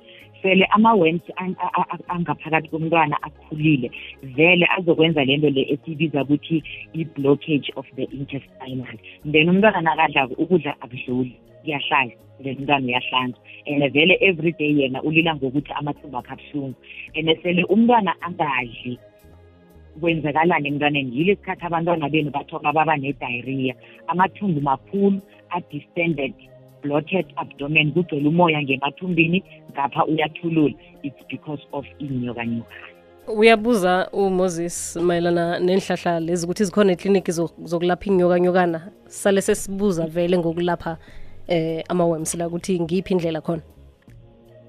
Sele 0.42 0.64
ama-worms 0.71 1.23
an- 1.37 1.56
a- 1.59 1.73
a- 1.80 1.88
a- 1.95 2.14
angaphakathi 2.14 2.68
komntwana 2.68 3.16
akhulile. 3.23 3.90
Vele 4.23 4.66
azokwenza 4.78 5.25
lento 5.25 5.50
le 5.50 5.62
esiyibiza 5.73 6.23
ukuthi 6.23 6.62
i-blockage 6.95 7.73
of 7.76 7.87
the 7.97 8.04
intestinal. 8.04 8.97
Then 9.25 9.49
umntwana 9.49 9.80
nakadlako 9.80 10.35
ukudla 10.35 10.76
akudluli 10.80 11.33
kuyahlala. 11.64 12.12
Then 12.42 12.56
umntwana 12.56 12.87
uyahlanza. 12.87 13.38
And 13.66 13.92
vele 13.92 14.18
every 14.21 14.52
day 14.52 14.73
yena 14.78 15.02
ulila 15.02 15.35
ngokuthi 15.37 15.73
amathumbu 15.73 16.18
akhe 16.18 16.33
abuhlungu 16.33 16.75
and 17.16 17.42
sele 17.42 17.64
umntwana 17.64 18.14
angadli 18.21 18.99
kwenzakalani 20.00 20.69
emntwaneni 20.69 21.17
yile 21.19 21.37
sikhathi 21.37 21.65
abantwana 21.67 22.09
benu 22.09 22.31
bathoma 22.31 22.73
baba 22.73 22.97
ne-diarrhea. 22.97 23.75
Amathumbu 24.09 24.61
makhulu 24.61 25.21
a-distended 25.50 26.35
bloated 26.83 27.26
abdomen 27.37 27.93
kugcwele 27.93 28.29
umoya 28.29 28.62
ngemathumbini 28.62 29.43
ngapha 29.73 30.07
uyathulula. 30.07 30.75
It's 31.03 31.23
because 31.29 31.62
of 31.73 31.87
inyokanyoka 31.99 32.75
uyabuza 33.29 34.09
umoses 34.12 34.97
mayelana 34.97 35.59
nenhlahla 35.59 36.21
lezi 36.21 36.45
ukuthi 36.47 36.65
zikhona 36.65 36.93
ekliniki 36.93 37.31
zo- 37.33 37.50
zokulapha 37.65 38.07
inyokanyokana 38.07 38.93
sale 39.07 39.41
sesibuza 39.43 40.07
vele 40.07 40.38
ngokulapha 40.38 40.97
eh 41.49 41.83
ama-worms 41.88 42.35
la 42.35 42.47
ukuthi 42.47 42.81
ngiyiphi 42.81 43.12
indlela 43.15 43.41
khona? 43.41 43.62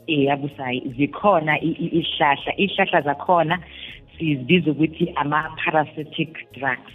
Eyabusayi 0.08 0.94
zikhona 0.98 1.60
i- 1.62 1.78
i- 1.86 2.00
ihlahla 2.00 2.54
ihlahla 2.58 3.02
zakhona 3.02 3.60
sizibiza 4.20 4.72
ukuthi 4.72 5.12
ama-parasitic 5.16 6.52
drugs. 6.54 6.94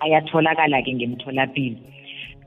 Ayatholakala-ke 0.00 0.94
ngemtholapilo. 0.94 1.76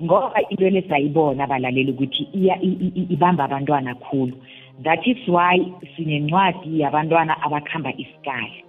Ngoba 0.03 0.41
into 0.49 0.69
le 0.69 0.81
sayibona 0.81 1.43
abalaleli 1.43 1.91
ukuthi 1.91 2.27
iya- 2.33 2.61
i- 2.61 2.79
i- 2.85 2.93
i- 2.95 3.07
ibamba 3.13 3.43
abantwana 3.43 3.95
khulu. 3.95 4.35
That 4.83 5.07
is 5.07 5.17
why 5.27 5.71
sinencwadi 5.95 6.79
yabantwana 6.79 7.41
abakhamba 7.41 7.93
isikali. 7.97 8.63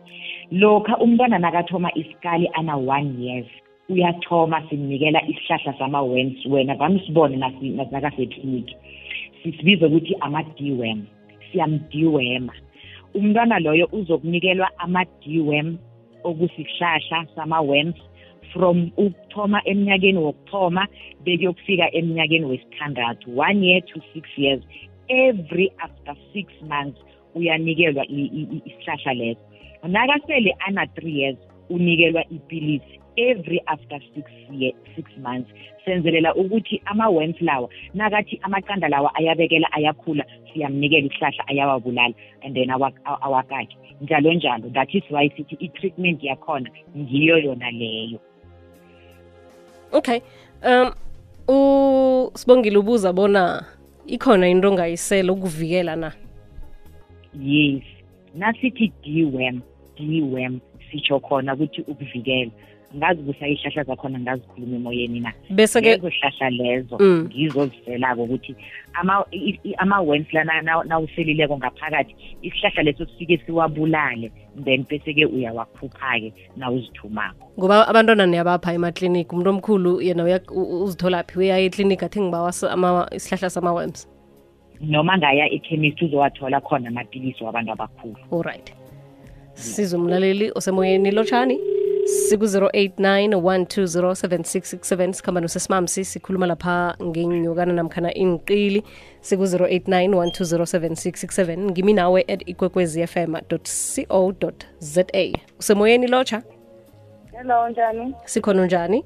Lokha 0.51 0.99
umntwana 0.99 1.39
nakathoma 1.39 1.91
isikali 1.95 2.49
ana-one 2.55 3.15
years 3.19 3.47
uyathoma 3.89 4.63
simnikela 4.69 5.23
isihlahla 5.29 5.75
sama-worms 5.79 6.47
wena 6.47 6.75
vamisibone 6.75 7.37
nakasekliniki 7.37 8.77
sisibiza 9.43 9.87
ukuthi 9.87 10.17
ama-dworm 10.21 11.07
siyamdwema 11.53 12.53
umntwana 13.17 13.59
loyo 13.59 13.89
uzokunikelwa 13.93 14.69
ama-dworm 14.79 15.69
okusihlahla 16.25 17.27
sama-worms 17.35 17.97
from 18.53 18.91
ukuthoma 18.97 19.61
eminyakeni 19.65 20.19
wokuthoma 20.19 20.83
bekuyokufika 21.25 21.87
eminyakeni 21.95 22.45
wesithandathu 22.47 23.39
one 23.39 23.67
year 23.67 23.83
to 23.91 24.01
six 24.15 24.25
years. 24.37 24.63
Every 25.09 25.73
after 25.79 26.15
six 26.33 26.47
months 26.69 27.01
uyanikelwa 27.35 28.05
i- 28.07 28.31
i- 28.39 28.49
i- 28.57 28.63
isihlahla 28.69 29.15
leso. 29.15 29.41
Nakasele 29.89 30.55
ana-three 30.67 31.21
years 31.21 31.39
unikelwa 31.71 32.25
ipilisi 32.31 33.01
every 33.17 33.61
after 33.67 34.01
six, 34.15 34.31
year, 34.51 34.73
six 34.97 35.11
months 35.17 35.51
senzelela 35.85 36.35
ukuthi 36.35 36.83
ama-worms 36.85 37.41
lawa 37.41 37.69
nakathi 37.95 38.39
amaqanda 38.43 38.89
lawa 38.89 39.15
ayabekela 39.15 39.73
ayakhula 39.73 40.25
siyamnikela 40.53 41.07
isihlahla 41.07 41.49
ayawabulala 41.49 42.15
and 42.43 42.55
then 42.55 42.71
awa- 42.71 42.93
awa- 43.05 43.23
awakakhe 43.23 43.77
njalo 44.01 44.33
njalo 44.33 44.69
that 44.71 44.95
is 44.95 45.03
why 45.11 45.29
sithi 45.31 45.57
i-treatment 45.61 46.23
yakhona 46.23 46.71
ngiyo 46.97 47.39
yona 47.39 47.71
leyo. 47.71 48.19
Okay 49.93 50.21
um 50.65 50.91
usibongile 51.49 52.79
ubuza 52.79 53.13
bona 53.13 53.65
ikhona 54.07 54.49
into 54.49 54.69
ongayisela 54.69 55.33
ukuvikela 55.33 55.97
na? 55.97 56.13
Yes. 57.41 57.83
Nasithi 58.35 58.93
d-worm 59.03 59.61
d-worm 59.97 60.61
sitsho 60.91 61.21
khona 61.21 61.55
ukuthi 61.55 61.81
ukuvikela. 61.81 62.51
Ngazi 62.97 63.23
kusa 63.23 63.49
ihlahla 63.49 63.83
zakhona 63.85 64.19
ngazikhuluma 64.21 64.77
emoyeni 64.77 65.21
na. 65.21 65.33
Bese-ke 65.51 65.91
lezo 65.97 66.09
hlahla 66.09 66.51
lezo 66.51 66.97
Mm. 67.01 67.29
ukuthi 68.19 68.55
ama-wens 69.79 70.27
lana 70.33 70.63
na- 70.63 70.85
nawuselileko 70.85 71.57
ngaphakathi 71.59 72.15
isihlahla 72.43 72.83
leso 72.83 73.07
sifike 73.07 73.39
siwabulale 73.47 74.31
then 74.65 74.85
bese-ke 74.89 75.27
uyawakhupha-ke 75.27 76.33
nawuzithumako. 76.57 77.53
Ngoba 77.59 77.89
abantwana 77.89 78.27
niyabapha 78.27 78.73
emaklinikhi 78.73 79.31
umuntu 79.33 79.51
omkhulu 79.51 80.01
yena 80.03 80.41
uzithola 80.51 81.23
phi? 81.25 81.39
Uyaya 81.39 81.57
uya 81.57 81.67
eklinikhi 81.67 82.05
athi 82.05 82.21
ngibawa 82.21 82.51
isihlahla 83.13 83.51
sama-wems 83.51 84.09
noma 84.81 85.17
ngaya 85.19 85.49
ekhemist 85.53 86.03
uzowathola 86.03 86.61
khona 86.61 86.89
amapilisi 86.89 87.45
wabantu 87.45 87.73
abakhulu. 87.73 88.17
All 88.33 88.43
right. 88.43 88.73
Umlaleli 89.95 90.53
osemoyeni 90.55 91.11
lotshani 91.11 91.59
siku-089 92.31 93.37
1207667 93.41 95.13
sikhamba 95.13 95.41
nosesimamsi 95.41 96.05
sikhuluma 96.05 96.47
lapha 96.47 96.97
ngenyokana 97.03 97.73
namkhana 97.73 98.15
inqili 98.15 98.83
siku-089 99.21 100.09
1207667 100.09 101.59
ngimi 101.71 101.93
nawe 101.93 102.25
at 102.29 102.43
ikwekwezi 102.49 103.07
fm 103.07 103.35
co 103.51 104.53
za 104.79 105.05
usemoyeni 105.59 106.07
lotsha? 106.07 106.43
Hello 107.33 107.69
njani? 107.69 108.15
Sikhona 108.25 108.67
njani 108.67 109.05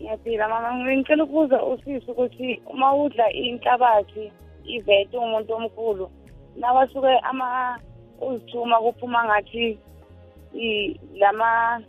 ngiyaphila 0.00 0.48
mama. 0.48 0.84
Ngicela 0.96 1.24
ukubuza 1.24 1.62
usisi 1.64 2.10
ukuthi 2.10 2.62
uma 2.66 2.94
udla 2.96 3.32
inhlabathi 3.32 4.32
ivete 4.64 5.18
umuntu 5.18 5.54
omkhulu 5.54 6.10
nawasuke 6.56 7.18
ama 7.22 7.78
uzithuma 8.20 8.80
kuphuma 8.80 9.24
ngathi 9.24 9.78
i- 10.54 11.00
lama 11.18 11.80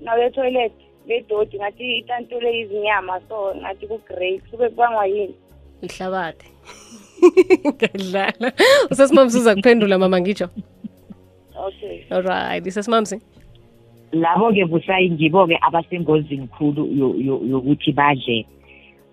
nawe 0.00 0.30
toilet 0.30 0.72
ledodi 1.08 1.56
ngathi 1.58 1.98
itantule 1.98 2.58
izinyama 2.60 3.20
so 3.28 3.54
ngathi 3.56 3.86
ku-grey 3.86 4.38
kusuke 4.38 4.68
kubangwa 4.68 5.06
yini? 5.06 5.34
Ihlabathi 5.82 6.46
ngadlala 7.68 8.52
usesimamsi 8.90 9.38
uza 9.38 9.54
kuphendula 9.54 9.98
mama 9.98 10.20
ngitsho? 10.20 10.48
Okay. 11.66 12.04
Alright 12.10 12.66
isesimamsi 12.66 13.20
labo-ke 14.12 14.64
busayi 14.64 15.10
ngibo-ke 15.10 15.58
abasengozini 15.60 16.46
khulu 16.48 16.86
yo- 16.96 17.16
yo- 17.18 17.42
yokuthi 17.50 17.92
badle 17.92 18.46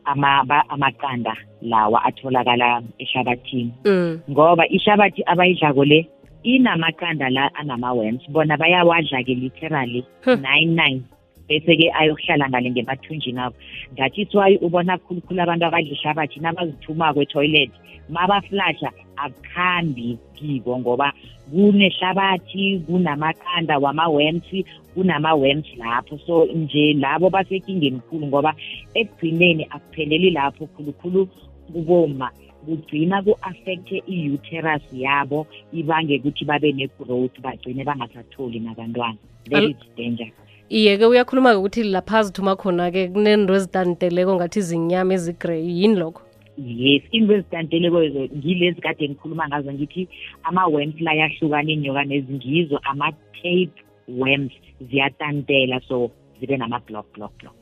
ama- 0.05 0.43
ba- 0.45 0.63
amaqanda 0.69 1.33
lawa 1.61 2.03
atholakala 2.05 2.81
ehlabathini. 2.99 3.71
Mm. 3.85 4.19
ngoba 4.29 4.67
ihlabathi 4.67 5.23
abayidlako 5.25 5.83
le 5.85 6.07
inamaqanda 6.45 7.29
la 7.29 7.49
anama-worms 7.59 8.23
bona 8.29 8.57
bayawadla-ke 8.57 9.33
literally 9.43 10.05
Huh. 10.25 10.37
nine 10.37 10.75
nine. 10.75 11.01
Bese-ke 11.49 11.91
ayokuhlala 11.93 12.49
ngale 12.49 12.69
ngemathunjini 12.71 13.39
abo. 13.39 13.55
That 13.97 14.17
is 14.17 14.33
why 14.33 14.57
ubona 14.65 14.97
khulukhulu 14.97 15.41
abantu 15.41 15.65
abadla 15.65 15.93
ihlabathi 15.93 16.39
nabazithumako 16.39 17.21
etoilet 17.21 17.71
mabaflasha 18.09 18.89
akukhambi 19.17 20.17
kibo 20.35 20.79
ngoba 20.79 21.13
kunehlabathi 21.51 22.81
kunamaqanda 22.85 23.77
wama-worms 23.77 24.49
kunama-worms 24.95 25.69
lapho. 25.77 26.17
So 26.25 26.45
nje 26.45 26.93
labo 26.93 27.29
basekingeni 27.29 28.01
khulu 28.09 28.27
ngoba 28.27 28.55
ekugcineni 28.93 29.67
akupheleli 29.69 30.29
lapho 30.31 30.65
khulukhulu 30.73 31.27
kuboma 31.73 32.31
kugcina 32.65 33.21
ku-affecthe 33.23 34.03
i-uterus 34.07 34.83
yabo 34.93 35.47
ibange 35.73 36.17
ukuthi 36.19 36.45
babe 36.45 36.71
ne-growth 36.71 37.37
bagcine 37.41 37.83
bangasatholi 37.83 38.59
nabantwana 38.59 39.17
that 39.49 39.63
Al- 39.63 39.69
is 39.69 39.77
danger 39.97 40.27
iye-ke 40.69 41.05
uyakhuluma-ke 41.05 41.57
ukuthi 41.57 41.83
lapha 41.83 42.23
zithuma 42.23 42.55
khona-ke 42.55 43.07
kunento 43.13 43.53
ezitanteleko 43.55 44.35
ngathi 44.35 44.59
izinyama 44.59 45.13
ezigrey 45.13 45.61
yini 45.79 45.95
lokho? 45.95 46.21
Yes 46.57 47.03
into 47.11 47.33
ezitanteleko 47.33 47.99
ngilezi 48.37 48.81
kade 48.81 49.09
ngikhuluma 49.09 49.47
ngazo 49.47 49.73
ngithi 49.73 50.07
ama-worms 50.43 51.01
la 51.01 51.13
yahlukana 51.13 51.71
inyoka 51.71 52.03
nezingizo 52.03 52.79
ama-tape 52.83 53.77
worms 54.07 54.51
ziyatantela 54.89 55.81
so 55.87 56.11
zibe 56.39 56.57
nama-block 56.57 57.05
block 57.13 57.31
block. 57.39 57.55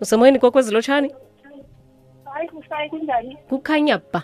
Usemoyeni 0.00 0.38
kokwezilotshani 0.38 1.10
hayi 2.34 2.48
kusayi 2.48 2.88
kunjani 2.90 3.36
kukhanya 3.48 4.00
ba 4.12 4.22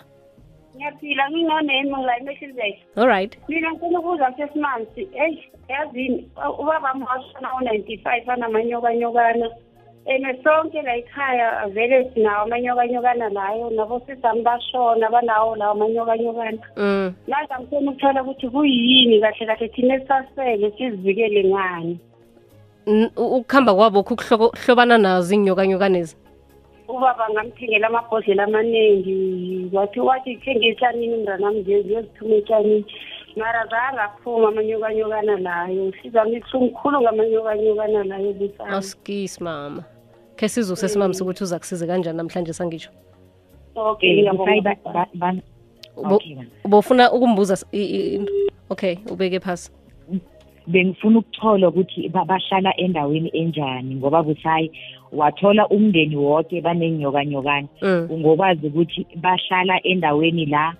ngiyaphila 0.75 1.29
nginoneni 1.31 1.89
ngila 1.91 2.17
emehlizek 2.17 2.75
alright 2.95 3.37
mina 3.49 3.71
ngifuna 3.71 3.99
ukuza 3.99 4.33
sesimanje 4.37 5.07
eyi 5.13 5.43
yazini 5.69 6.29
ubaba 6.59 6.93
mwashana 6.93 7.55
u-ninety-five 7.57 8.29
anamanyokanyokana 8.29 9.49
and 10.07 10.43
sonke 10.43 10.81
la 10.81 10.95
ekhaya 10.95 11.67
vele 11.67 12.11
sinawo 12.13 12.43
amanyokanyokana 12.43 13.29
layo 13.29 13.69
nabo 13.69 14.01
sisami 14.07 14.41
bashona 14.41 15.09
banawo 15.09 15.55
lawo 15.55 15.71
amanyokanyokana 15.71 16.57
mm. 16.77 17.13
manje 17.27 17.53
angifuna 17.53 17.91
ukuthola 17.91 18.23
ukuthi 18.23 18.49
kuyini 18.49 19.21
kahle 19.21 19.45
kahle 19.45 19.67
thina 19.67 19.95
esasele 19.95 20.71
sizivikele 20.77 21.43
ngani 21.49 21.99
N- 22.87 23.11
u- 23.17 23.35
ukuhamba 23.35 23.75
kwabo 23.75 24.03
kuhlobana 24.03 24.97
nazo 24.97 25.35
iinyokanyokanezi 25.35 26.15
ubaba 26.89 27.29
ngamthengela 27.29 27.87
amabhodlela 27.87 28.43
amaningi 28.43 29.15
wathi 29.73 29.99
wathi 29.99 30.35
thenge 30.43 30.67
etshanini 30.67 31.17
mntanami 31.17 31.63
ziyozithuma 31.63 32.35
etshanini 32.35 32.85
mara 33.35 33.61
zange 33.71 34.01
aphuma 34.01 34.47
amanyokanyokana 34.47 35.35
layo. 35.37 35.93
Sizami 36.01 36.41
kuhlungu 36.41 36.75
khulu 36.77 37.01
ngamanyokanyokana 37.01 38.03
layo 38.03 38.33
busami 38.33 38.75
askis 38.75 39.41
mama. 39.41 39.83
Khe 40.35 40.49
sizuse 40.49 40.87
simamsi 40.87 41.23
ukuthi 41.23 41.43
uza 41.43 41.59
kusize 41.59 41.87
kanjani 41.87 42.17
namhlanje 42.17 42.53
sangitsho 42.53 42.91
okay 43.75 44.31
bofuna 44.31 45.07
bana. 45.13 45.41
ubofuna 46.63 47.11
ukumbuza 47.11 47.57
into 47.71 48.33
okay 48.69 48.97
ubeke 49.11 49.39
phasi 49.39 49.71
bengifuna 50.67 51.19
ukuthola 51.19 51.67
ukuthi 51.69 52.09
ba- 52.09 52.25
bahlala 52.25 52.77
endaweni 52.77 53.29
enjani 53.33 53.95
ngoba 53.95 54.23
busayi 54.23 54.71
wathola 55.11 55.67
umndeni 55.67 56.15
wonke 56.15 56.61
banenyokanyokane 56.61 57.67
mm. 57.81 58.07
ungokwazi 58.09 58.67
ukuthi 58.67 59.07
bahlala 59.15 59.83
endaweni 59.83 60.45
la 60.45 60.75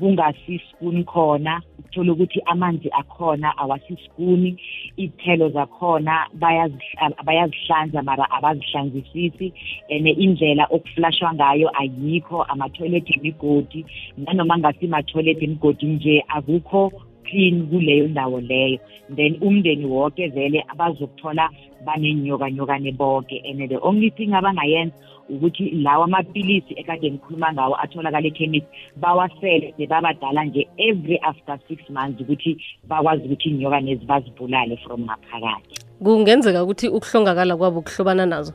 kungasisikuni 0.00 1.04
khona 1.04 1.62
uthola 1.78 2.12
ukuthi 2.12 2.40
amanzi 2.46 2.90
akhona 2.92 3.58
awasisikuni 3.58 4.56
iy'thelo 4.98 5.48
zakhona 5.48 6.26
bayazihla- 6.40 7.24
bayazihlanza 7.24 8.02
mara 8.02 8.30
abazihlanzisisi 8.30 9.52
and 9.90 10.06
indlela 10.06 10.66
okuflashwa 10.70 11.34
ngayo 11.34 11.70
ayikho 11.80 12.42
amathoyilethi 12.42 13.12
imigodi 13.12 13.86
nanoma 14.16 14.58
ngasimathoyilethi 14.58 15.44
imigodi 15.44 15.86
nje 15.86 16.24
akukho 16.28 16.92
clean 17.28 17.66
kuleyo 17.66 18.08
ndawo 18.08 18.40
leyo. 18.40 18.78
Then 19.16 19.38
umndeni 19.40 19.86
wonke 19.86 20.28
vele 20.28 20.64
abazokuthola 20.68 21.50
banenyokanyokane 21.84 22.92
bonke 22.92 23.42
and 23.44 23.68
the 23.68 23.78
only 23.82 24.10
thing 24.10 24.34
abangayenza 24.34 24.94
ukuthi 25.28 25.70
lawa 25.70 26.04
amapilisi 26.04 26.74
ekade 26.76 27.10
ngikhuluma 27.10 27.52
ngawo 27.52 27.74
atholakala 27.82 28.26
ekhemisi 28.26 28.66
bawasele 28.96 29.74
sebabadala 29.76 30.44
nje 30.44 30.68
every 30.78 31.18
after 31.22 31.58
six 31.68 31.78
months 31.90 32.20
ukuthi 32.20 32.56
bakwazi 32.88 33.24
ukuthi 33.24 33.48
iy'nyoka 33.48 33.80
lezi 33.80 34.04
bazibulale 34.04 34.76
from 34.76 35.00
ngaphakathi. 35.04 35.74
Kungenzeka 36.02 36.64
ukuthi 36.64 36.88
ukuhlongakala 36.88 37.56
kwabo 37.56 37.82
kuhlobana 37.82 38.26
nazo? 38.26 38.52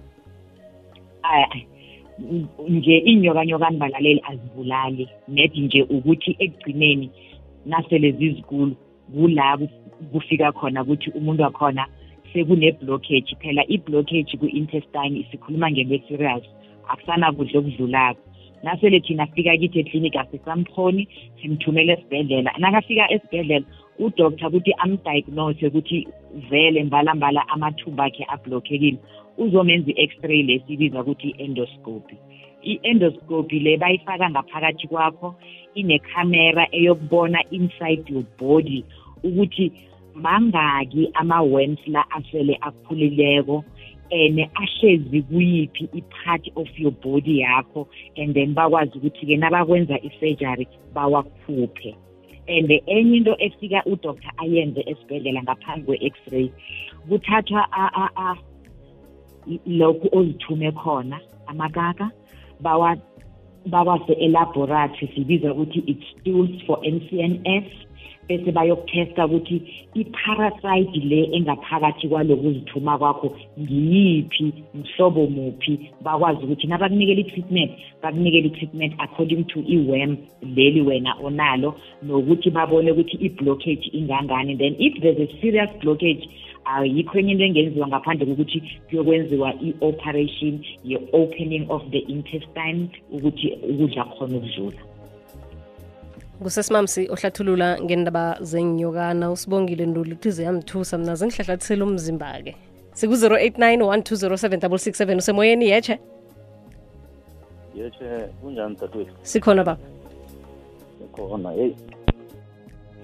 Ah, 1.23 1.47
nje 2.69 2.97
iy'nyokanyokani 2.97 3.77
balaleli 3.77 4.21
azibulali. 4.29 5.09
Net 5.27 5.55
nje 5.55 5.83
ukuthi 5.83 6.35
ekugcineni 6.39 7.11
nasele 7.65 8.11
zizikulu 8.11 8.75
kula 9.13 9.55
kuf- 9.55 10.09
kufika 10.11 10.51
khona 10.51 10.81
ukuthi 10.83 11.09
umuntu 11.09 11.43
wakhona 11.43 11.85
sekune-blockage. 12.33 13.35
Phela 13.39 13.63
i-blockage 13.67 14.37
ku-intestine 14.37 15.25
sikhuluma 15.31 15.71
ngebe-serious 15.71 16.43
akusanakudla 16.89 17.59
okudlulako. 17.59 18.21
Nasele 18.63 18.99
thina 18.99 19.25
fika 19.27 19.57
kithi 19.57 19.79
eklinikhi 19.79 20.17
asisamkhoni 20.17 21.07
simthumele 21.41 21.93
esibhedlela. 21.93 22.51
Nakafika 22.59 23.11
esibhedlela 23.11 23.65
udoktor 23.99 24.47
ukuthi 24.47 24.73
amdiagnose 24.77 25.67
ukuthi 25.67 26.07
vele 26.49 26.83
mbalambala 26.83 27.47
amathumba 27.49 28.03
akhe 28.03 28.25
ablockekile. 28.33 28.97
Uzomenza 29.37 29.91
i-x-ray 29.91 30.43
lesibiza 30.43 31.01
ukuthi 31.01 31.29
i-endoscopy. 31.29 32.15
I-endoscopy 32.63 33.59
le 33.59 33.77
bayifaka 33.77 34.29
ngaphakathi 34.29 34.87
kwakho 34.87 35.35
inekhamera 35.75 36.67
eyokubona 36.71 37.39
inside 37.51 38.03
your 38.13 38.23
body 38.39 38.85
ukuthi 39.23 39.71
mangaki 40.15 41.09
ama-worms 41.13 41.79
la 41.87 42.11
asele 42.11 42.57
akhulileko 42.61 43.63
and 44.11 44.39
ahlezi 44.39 45.21
kuyiphi 45.21 45.89
i-part 45.93 46.51
of 46.55 46.67
your 46.79 46.91
body 46.91 47.39
yakho 47.39 47.87
and 48.17 48.33
then 48.33 48.53
bakwazi 48.53 48.97
ukuthi-ke 48.97 49.37
nabakwenza 49.37 49.99
i-surgery 50.03 50.67
bawakhuphe. 50.93 51.95
And 52.47 52.69
enye 52.85 53.17
into 53.17 53.35
efika 53.39 53.83
udoctor 53.85 54.31
ayenze 54.37 54.81
esibhedlela 54.81 55.43
ngaphambi 55.43 55.85
kwe-x-ray 55.85 56.51
kuthathwa 57.09 57.67
a- 57.71 57.93
a- 57.93 58.11
a- 58.15 58.37
lokhu 59.65 60.09
ozithume 60.11 60.71
khona 60.71 61.19
amakaka 61.47 62.11
babase-elaboratory 63.65 65.11
sibiza 65.15 65.51
ukuthi 65.53 65.79
it's 65.87 66.23
tools 66.23 66.49
for 66.65 66.79
mcns 66.83 67.67
bese 68.27 68.51
bayokuthesta 68.51 69.25
ukuthi 69.25 69.61
i-parasite 69.95 70.99
le 71.09 71.29
engaphakathi 71.35 72.07
kwaloku 72.07 72.47
uzithuma 72.47 72.97
kwakho 72.97 73.35
ngiyiphi 73.59 74.53
mhlobo 74.73 75.27
muphi? 75.27 75.79
Bakwazi 76.01 76.43
ukuthi 76.45 76.67
nabakunikela 76.67 77.21
i-treatment 77.21 77.71
bakunikela 78.01 78.47
i-treatment 78.47 78.93
according 78.99 79.43
to 79.43 79.59
i-worm 79.67 80.17
leli 80.55 80.81
wena 80.81 81.15
onalo 81.23 81.75
nokuthi 82.03 82.49
babone 82.49 82.91
ukuthi 82.91 83.17
i-blockage 83.25 83.89
ingangani. 83.93 84.55
Then 84.57 84.75
if 84.79 85.01
there's 85.01 85.19
a 85.19 85.41
serious 85.41 85.69
blockage 85.81 86.27
ayikho 86.65 87.19
enye 87.19 87.31
into 87.31 87.45
engenziwa 87.45 87.87
ngaphandle 87.87 88.25
kokuthi 88.25 88.59
kuyokwenziwa 88.87 89.49
i-operation 89.67 90.53
ye-opening 90.83 91.65
of 91.69 91.83
the 91.91 91.99
intestine 91.99 92.89
ukuthi 93.11 93.47
ukudla 93.69 94.03
khona 94.05 94.37
ukudlula 94.37 94.90
kusesimamsi 96.43 97.09
ohlathulula 97.13 97.77
ngendaba 97.81 98.37
zenyokana. 98.41 99.31
Usibongile 99.31 99.85
nduli 99.85 100.15
kuthi 100.15 100.43
yamthusa 100.43 100.97
mna. 100.97 101.15
Zingihlahlathisele 101.15 101.83
umzimba-ke 101.83 102.55
siku-089 102.93 103.77
1207667 103.77 105.17
usemoyeni 105.17 105.69
yeche 105.69 105.99
yeche 107.75 108.05
kunjani 108.41 108.75
dadewethu 108.81 109.13
sikhona 109.21 109.63
baba. 109.63 109.81
Sikhona 110.99 111.51
heyi 111.51 111.75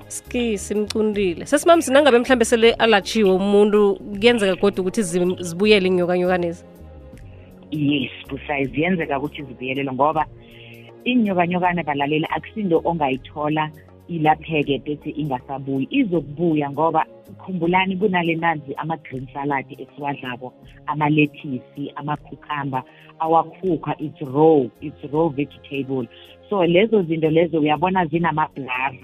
ski 0.07 0.57
simcundile. 0.57 1.45
Sesimamsi 1.45 1.91
nangabe 1.91 2.19
mhlambe 2.19 2.45
sele 2.45 2.73
alatshiwe 2.73 3.31
umuntu 3.31 3.95
kuyenzeka 3.95 4.55
kodwa 4.55 4.81
ukuthi 4.81 5.03
zibuyele 5.43 5.87
inyokanyokanezi 5.87 6.63
yes 7.71 8.11
busayi 8.29 8.65
ziyenzeka 8.65 9.17
ukuthi 9.17 9.43
zibuyelele 9.43 9.91
ngoba 9.91 10.25
iinyokanyokane 11.07 11.83
balalela 11.83 12.27
akusinto 12.35 12.81
ongayithola 12.89 13.63
ilapheke 14.07 14.77
bese 14.85 15.09
ingasabuyi. 15.09 15.87
Izokubuya 15.91 16.71
ngoba 16.71 17.05
khumbulani 17.37 17.97
kunale 17.97 18.35
nazi 18.35 18.73
ama-green 18.75 19.27
salad 19.33 19.65
esiwadlako 19.77 20.53
amalethisi 20.85 21.91
amakhukhamba 21.95 22.83
awakhukha 23.19 23.95
it's 23.99 24.21
raw 24.21 24.65
it's 24.81 25.03
raw 25.13 25.29
vegetable. 25.29 26.07
So 26.49 26.65
lezo 26.65 27.01
zinto 27.03 27.29
lezo 27.29 27.59
uyabona 27.59 28.05
zinamabhları 28.05 28.97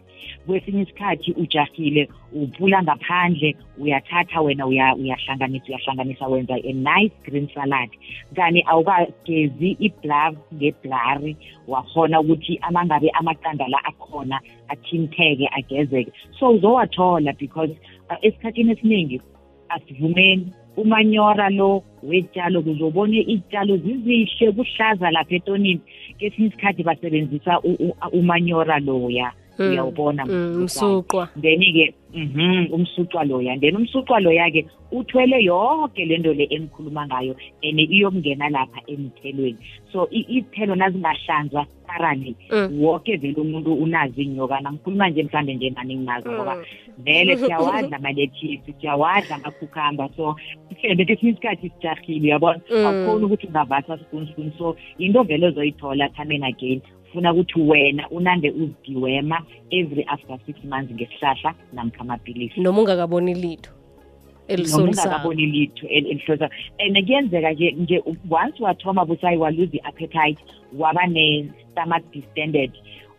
kwesinye 0.45 0.81
isikhathi 0.81 1.31
ujahile 1.31 2.09
upula 2.33 2.83
ngaphandle 2.83 3.55
uyathatha 3.77 4.41
wena 4.41 4.65
uya- 4.67 4.95
uyahlanganisa 4.95 5.65
uyahlanganisa 5.67 6.27
wenza 6.27 6.53
a 6.55 6.73
nice 6.73 7.15
green 7.25 7.47
salad. 7.53 7.89
Kani 8.35 8.63
awukagezi 8.67 9.69
iblav 9.79 10.35
ngeblari 10.53 11.37
wakhona 11.67 12.19
ukuthi 12.21 12.59
amangabe 12.61 13.09
amaqanda 13.09 13.67
la 13.67 13.77
akhona 13.85 14.39
athinteke 14.67 15.49
agezeke. 15.51 16.11
So 16.39 16.49
uzowathola 16.49 17.33
because 17.37 17.71
uh, 17.71 18.02
esikhathini 18.21 18.71
esiningi 18.71 19.21
asivumeni 19.69 20.53
umanyora 20.77 21.49
lo 21.49 21.83
wetshalo 22.03 22.61
kuzobone 22.61 23.17
iy'tshalo 23.21 23.77
zizihle 23.77 24.51
kuhlaza 24.51 25.11
lapha 25.11 25.35
etonini. 25.35 25.81
Kesinye 26.19 26.47
isikhathi 26.47 26.83
basebenzisa 26.83 27.59
u- 27.59 27.79
u- 27.87 27.95
umanyora 28.19 28.79
loya. 28.79 29.31
Mm, 29.31 29.42
uyawubona 29.59 30.25
mm, 30.25 30.63
msuqwa 30.63 31.29
then-ke 31.41 31.93
mhm 32.13 32.67
umsuqwa 32.73 33.23
loya. 33.23 33.57
Then 33.59 33.75
umsuqwa 33.75 34.19
loya-ke 34.19 34.65
uthwele 34.91 35.43
yonke 35.43 36.05
lento 36.05 36.33
le 36.33 36.43
engikhuluma 36.49 37.07
ngayo 37.07 37.35
and 37.63 37.79
iyokungena 37.79 38.49
lapha 38.49 38.81
emthelweni. 38.87 39.57
So 39.91 40.07
i- 40.11 40.25
iy'thelo 40.29 40.75
nazingahlanzwa 40.75 41.65
thoroughly 41.87 42.35
Mm. 42.51 42.81
wonke 42.81 43.17
vele 43.17 43.35
umuntu 43.41 43.73
unazo 43.73 44.21
iy'nyokana 44.21 44.71
ngikhuluma 44.71 45.09
nje 45.09 45.23
mhlawumbe 45.23 45.53
nje 45.55 45.69
nani 45.69 45.95
nginazo 45.95 46.31
ngoba 46.31 46.57
vele 46.97 47.37
siyawadla 47.41 47.97
amalethisi 47.97 48.73
siyawadla 48.81 49.35
amakhukhamba 49.35 50.09
so 50.17 50.35
mhlawumbe 50.71 51.05
kesinye 51.05 51.31
isikhathi 51.31 51.69
sijahile 51.69 52.21
uyabona? 52.27 52.59
Mm. 52.71 52.85
awukhoni 52.85 53.25
ukuthi 53.25 53.47
ungavasa 53.47 53.97
spoon 53.97 54.27
spoon 54.27 54.51
so 54.57 54.75
into 54.97 55.23
vele 55.23 55.47
ozoyithola 55.47 56.09
time 56.09 56.35
and 56.35 56.45
again. 56.45 56.81
Funa 57.13 57.33
ukuthi 57.33 57.59
wena 57.61 58.09
unande 58.09 58.51
uzidiwema 58.51 59.41
every 59.69 60.03
after 60.07 60.37
six 60.45 60.55
months 60.63 60.91
ngesihlahla 60.93 61.53
namkha 61.73 61.99
amapilisi. 62.01 62.61
Noma 62.61 62.81
ungakaboni 62.81 63.33
litho 63.33 63.71
noma 63.71 64.47
elisolisako 64.47 64.83
ungakaboni 65.07 65.45
litho 65.45 65.87
el- 65.87 66.07
elihlosa. 66.07 66.49
And 66.79 67.05
kuyenzeka 67.05 67.51
nje 67.53 67.71
nje 67.71 68.03
once 68.29 68.63
wathoma 68.63 69.05
busayi 69.05 69.37
waluze 69.37 69.77
i-appetite 69.77 70.39
waba 70.77 71.07
ne-stomach 71.07 72.03
distended 72.13 72.71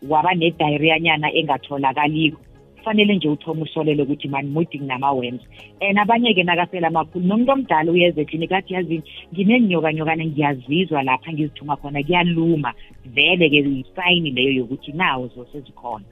waba 0.09 0.35
ne-diarrhea 0.35 0.99
nyana 1.01 1.33
engatholakaliko. 1.33 2.39
Kufanele 2.85 3.17
nje 3.17 3.29
uthome 3.29 3.63
usolele 3.63 4.03
ukuthi 4.03 4.29
mani 4.29 4.51
mudi 4.51 4.79
nginama-worms 4.79 5.41
and 5.81 5.99
abanye-ke 5.99 6.43
nakasela 6.45 6.89
amakhulu 6.89 7.27
nomuntu 7.27 7.53
omdala 7.53 7.93
uyeza 7.93 8.21
eklinik 8.21 8.53
athi 8.53 8.75
yazini 8.75 9.03
nginenyokanyokane 9.33 10.27
ngiyazizwa 10.27 11.03
lapha 11.03 11.33
ngizithuma 11.33 11.77
khona 11.77 12.03
kuyaluma. 12.03 12.75
Vele-ke 13.07 13.57
yisayini 13.57 14.31
leyo 14.31 14.53
yokuthi 14.53 14.93
nawo 14.93 15.31
zosezikhona 15.35 16.05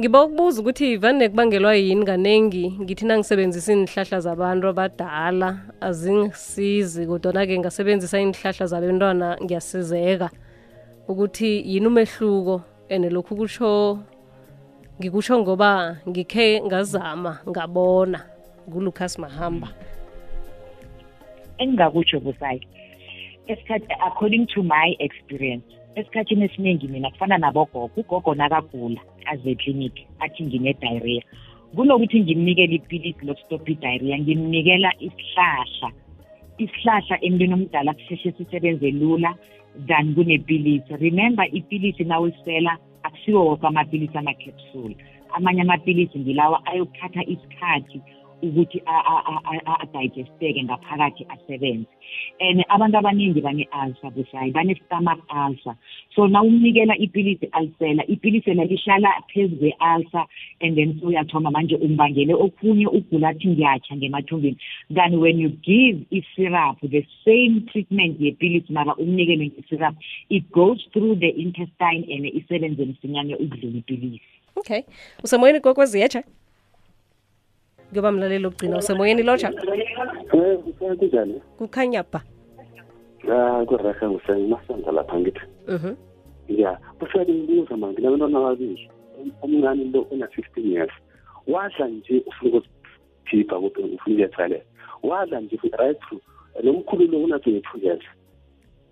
ngiba 0.00 0.24
ukubuza 0.24 0.60
ukuthi 0.60 0.96
vane 0.96 1.28
kubangelwa 1.28 1.74
yini 1.74 2.04
kanengi? 2.04 2.72
Ngithi 2.80 3.04
nangisebenzisa 3.06 3.72
iinhlahla 3.72 4.20
zabantu 4.20 4.68
abadala 4.68 5.58
azingisizi 5.80 7.06
kodwana-ke 7.06 7.58
ngasebenzisa 7.58 8.20
iinhlahla 8.20 8.66
zabentwana 8.66 9.38
ngiyasizeka. 9.42 10.30
Ukuthi 11.08 11.62
yini 11.66 11.86
umehluko 11.86 12.62
and 12.90 13.04
lokhu 13.12 13.36
kutsho 13.36 13.98
ngikutsho 15.00 15.38
ngoba 15.38 16.00
ngikhe 16.08 16.60
ngazama 16.66 17.32
ngabona 17.50 18.20
ngulucas 18.68 19.18
mahamba. 19.18 19.68
Engingakutsho 21.58 22.20
busayi 22.20 22.60
esikhathi 23.46 23.92
according 24.08 24.46
to 24.46 24.62
my 24.62 24.96
experience 24.98 25.68
esikhathini 25.94 26.44
esiningi 26.44 26.88
mina 26.88 27.10
kufana 27.10 27.38
nabogogo 27.38 28.00
ugogo 28.00 28.34
nakagula 28.34 29.00
aze 29.26 29.50
ekliniki 29.50 30.06
athi 30.20 30.42
ngine-diarrhea. 30.44 31.22
Kunokuthi 31.76 32.20
ngimnikele 32.20 32.74
ipilisi 32.74 33.26
lokustopha 33.26 33.70
i-diarrhea 33.72 34.18
ngimnikela 34.18 34.90
isihlahla 35.06 35.88
isihlahla 36.58 37.16
emntwini 37.24 37.54
omdala 37.54 37.92
kusheshe 37.94 38.32
sisebenze 38.32 38.90
lula 38.90 39.34
than 39.88 40.14
kunepilisi. 40.14 40.96
Remember 40.96 41.46
ipilisi 41.52 42.04
nawulisela 42.04 42.78
akusiwo 43.06 43.46
woke 43.46 43.66
amapilisi 43.66 44.18
ama-capsule 44.18 44.96
amanye 45.36 45.60
amapilisi 45.62 46.18
ngilawa 46.18 46.66
ayokuthatha 46.66 47.22
isikhathi 47.24 48.00
ukuthi 48.42 48.82
a- 48.86 49.04
a- 49.12 49.24
a- 49.26 49.62
a- 49.66 49.80
adigesteke 49.80 50.62
ngaphakathi 50.64 51.26
asebenze. 51.28 51.86
And 52.40 52.64
abantu 52.68 52.98
abaningi 52.98 53.40
bane-ulcer 53.40 54.10
busayi 54.10 54.52
bane-stomach 54.52 55.18
ulcer 55.30 55.74
so 56.14 56.26
na 56.28 56.42
umnikela 56.42 56.96
ipilisi 56.96 57.48
alisela 57.52 58.06
ipilisi 58.06 58.50
ela 58.50 58.64
lihlala 58.64 59.22
phezu 59.28 59.56
kwe-ulcer 59.56 60.26
and 60.60 60.76
then 60.76 61.00
so 61.00 61.06
uyathoma 61.06 61.50
manje 61.50 61.76
umbangele 61.76 62.34
okhunye 62.34 62.86
ugula 62.86 63.28
athi 63.28 63.48
ngiyatsha 63.48 63.96
ngemathumbini 63.96 64.56
kanti 64.94 65.16
when 65.16 65.40
you 65.40 65.48
give 65.48 66.06
i-syrup 66.10 66.78
the 66.90 67.06
same 67.24 67.60
treatment 67.72 68.20
yepilisi 68.20 68.72
mara 68.72 68.94
umnikele 68.94 69.46
nge-syrup 69.46 69.94
it 70.28 70.50
goes 70.50 70.78
through 70.92 71.18
the 71.18 71.28
intestine 71.28 72.04
and 72.14 72.24
isebenze 72.26 72.84
msinyane 72.84 73.34
ukudlula 73.34 73.78
ipilisi. 73.78 74.20
Okay. 74.56 74.82
Usemoyeni 75.24 75.60
kokweziyetshe 75.60 76.22
kuyoba 77.90 78.12
mlaleli 78.12 78.46
okugcina 78.46 78.78
usemoyeni 78.78 79.22
lotsha 79.22 79.52
kunjani? 80.98 81.40
kukhanya 81.58 82.02
ba 82.12 82.20
Ah, 83.32 83.64
kurasha 83.66 84.10
ngusengimasanda 84.10 84.92
lapha 84.92 85.18
ngithi. 85.18 85.40
mhm 85.68 85.94
Ya, 86.48 86.78
kusale 86.98 87.32
ngibuza 87.34 87.76
manje 87.76 88.00
nabantwana 88.02 88.38
ababili. 88.38 88.90
Omncane 89.42 89.84
lo 89.90 90.06
una-15 90.10 90.62
years. 90.72 90.92
Wadla 91.46 91.88
nje 91.88 92.22
ufuna 92.26 92.56
ukukhipha 92.58 93.58
ukuthi 93.58 93.80
ufuna 93.82 93.94
ukuyethalela. 93.94 94.62
Wadla 95.02 95.40
nje 95.40 95.58
right 95.78 95.98
through. 96.06 96.22
nomkhulu 96.62 97.06
lo 97.10 97.18
una-22 97.18 97.82
years. 97.84 98.04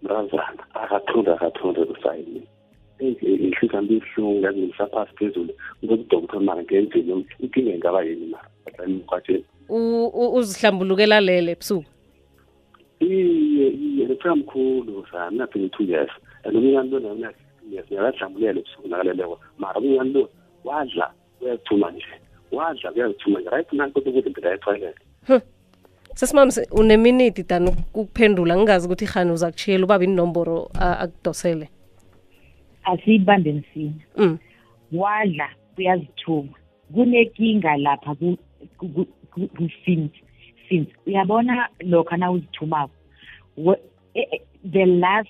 Mrazana, 0.03 0.67
akathunda 0.75 1.35
akathunda 1.35 1.85
kusayini. 1.85 2.43
Inhliziyo 2.99 3.71
yami 3.73 3.97
ibuhlungu 3.97 4.45
yazi 4.45 4.61
ngisaphasi 4.61 5.13
phezulu 5.17 5.53
udokotela 5.83 6.41
mara 6.41 6.63
ngenzeni 6.63 7.27
inkinga 7.39 7.71
ingaba 7.75 8.03
yini 8.05 8.27
mara? 8.27 8.49
U- 9.69 10.35
uzihlambulukela 10.37 11.21
lele 11.21 11.53
ebusuku? 11.53 11.85
Iye 13.01 13.69
iye 13.69 14.07
lefika 14.07 14.37
mkhulu 14.37 15.07
sami 15.11 15.39
na 15.39 15.47
twenty 15.47 15.69
two 15.69 15.85
years. 15.85 16.11
And 16.45 16.57
umnyana 16.57 16.91
lo 16.91 17.01
nami 17.01 17.21
na-sixteen 17.21 17.73
years 17.73 17.87
ngakadlambulele 17.93 18.61
ebusuku 18.61 18.89
nakaleleko. 18.89 19.41
Mara 19.59 19.81
umnyana 19.81 20.11
lo 20.13 20.29
wadla 20.65 21.13
uyazithuma 21.41 21.91
nje. 21.91 22.15
Wadla 22.53 22.93
kuyazithuma 22.93 23.41
nje. 23.41 23.51
Right 23.51 23.73
nanto 23.73 24.01
ukuthi 24.01 24.29
impela 24.29 24.55
etoilet. 24.55 24.97
Sesimamsi 26.15 26.67
uneminiti 26.73 27.43
dan 27.43 27.69
ukuphendula 27.69 28.57
ngingazi 28.57 28.87
ukuthi 28.87 29.05
hani 29.05 29.33
uza 29.33 29.51
kuchiyela 29.51 29.85
ubaba 29.85 30.05
inomboro 30.05 30.71
akudosele 30.75 31.69
asiyibambe 32.85 33.53
msinya 33.53 34.05
mm. 34.17 34.39
wadla 34.93 35.49
uyazithuma 35.79 36.53
kunekinga 36.95 37.77
lapha 37.77 38.15
ku- 38.15 38.39
ku- 38.79 38.89
ku- 38.89 39.07
ku- 39.31 39.49
ku-fins 39.49 40.11
fins 40.69 40.89
uyabona 41.07 41.69
lokha 41.81 42.17
na 42.17 42.31
uzithumako 42.31 42.93
e- 44.15 44.29
e- 44.33 44.43
the 44.71 44.87
last 44.87 45.29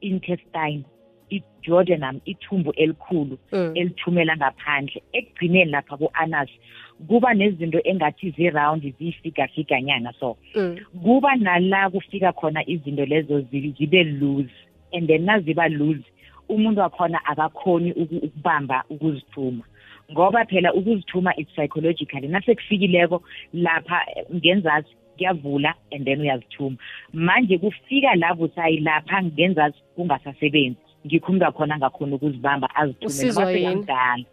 intestine 0.00 0.82
i-duodenum 1.30 2.20
ithumbu 2.24 2.72
elikhulu 2.72 3.38
Mm. 3.52 3.72
elithumela 3.74 4.36
ngaphandle 4.36 5.02
ekugcineni 5.12 5.70
lapha 5.70 5.96
ku-anus 5.96 6.50
kuba 7.08 7.34
nezinto 7.34 7.80
engathi 7.84 8.30
ziround 8.30 8.94
ziyifigafikanyana 8.98 10.12
so 10.20 10.36
Mm. 10.54 10.76
kuba 11.02 11.36
nala 11.36 11.90
kufika 11.90 12.32
khona 12.32 12.66
izinto 12.68 13.04
lezo 13.06 13.40
zi- 13.40 13.74
zibe 13.78 14.04
loose 14.04 14.54
and 14.92 15.06
then 15.08 15.24
naziba 15.24 15.68
loose 15.68 16.04
umuntu 16.50 16.80
wakhona 16.80 17.24
akakhoni 17.24 17.92
uku- 17.92 18.22
ukubamba 18.26 18.84
ukuzithuma. 18.90 19.64
Ngoba 20.12 20.44
phela 20.44 20.74
ukuzithuma 20.74 21.36
it's 21.36 21.52
psychologically 21.52 22.28
nasekufikileko 22.28 23.22
lapha 23.54 24.00
eh, 24.16 24.24
ngenzasi 24.34 24.88
kuyavula 25.16 25.74
and 25.92 26.04
then 26.04 26.20
uyazithuma. 26.20 26.76
Manje 27.12 27.58
kufika 27.58 28.14
la 28.16 28.34
busayi 28.34 28.80
lapha 28.80 29.22
ngenzasi 29.22 29.78
kungasasebenzi. 29.96 30.76
Ngikho 31.06 31.32
umntu 31.32 31.44
wakhona 31.44 31.74
angakhoni 31.74 32.14
ukuzibamba 32.14 32.68
azithume 32.74 33.06
Usizwa 33.06 33.44
noma 33.44 33.56
yini? 33.58 33.64
sekamdala 33.70 34.24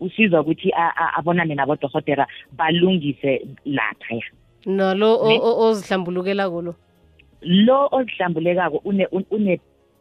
usizwa 0.00 0.40
ukuthi 0.40 0.70
a- 0.72 0.92
a- 0.96 1.14
abonane 1.18 1.54
nabodorhotera 1.54 2.26
balungise 2.52 3.46
lapha 3.64 4.14
ya 4.14 4.22
nalo 4.66 5.20
o- 5.20 5.28
Ne? 5.28 5.38
o- 5.42 5.58
ozihlambulukelako 5.68 6.62
lo? 6.62 6.74
Lo 7.42 7.88
ozihlambulekako 7.92 8.80
une 8.84 9.06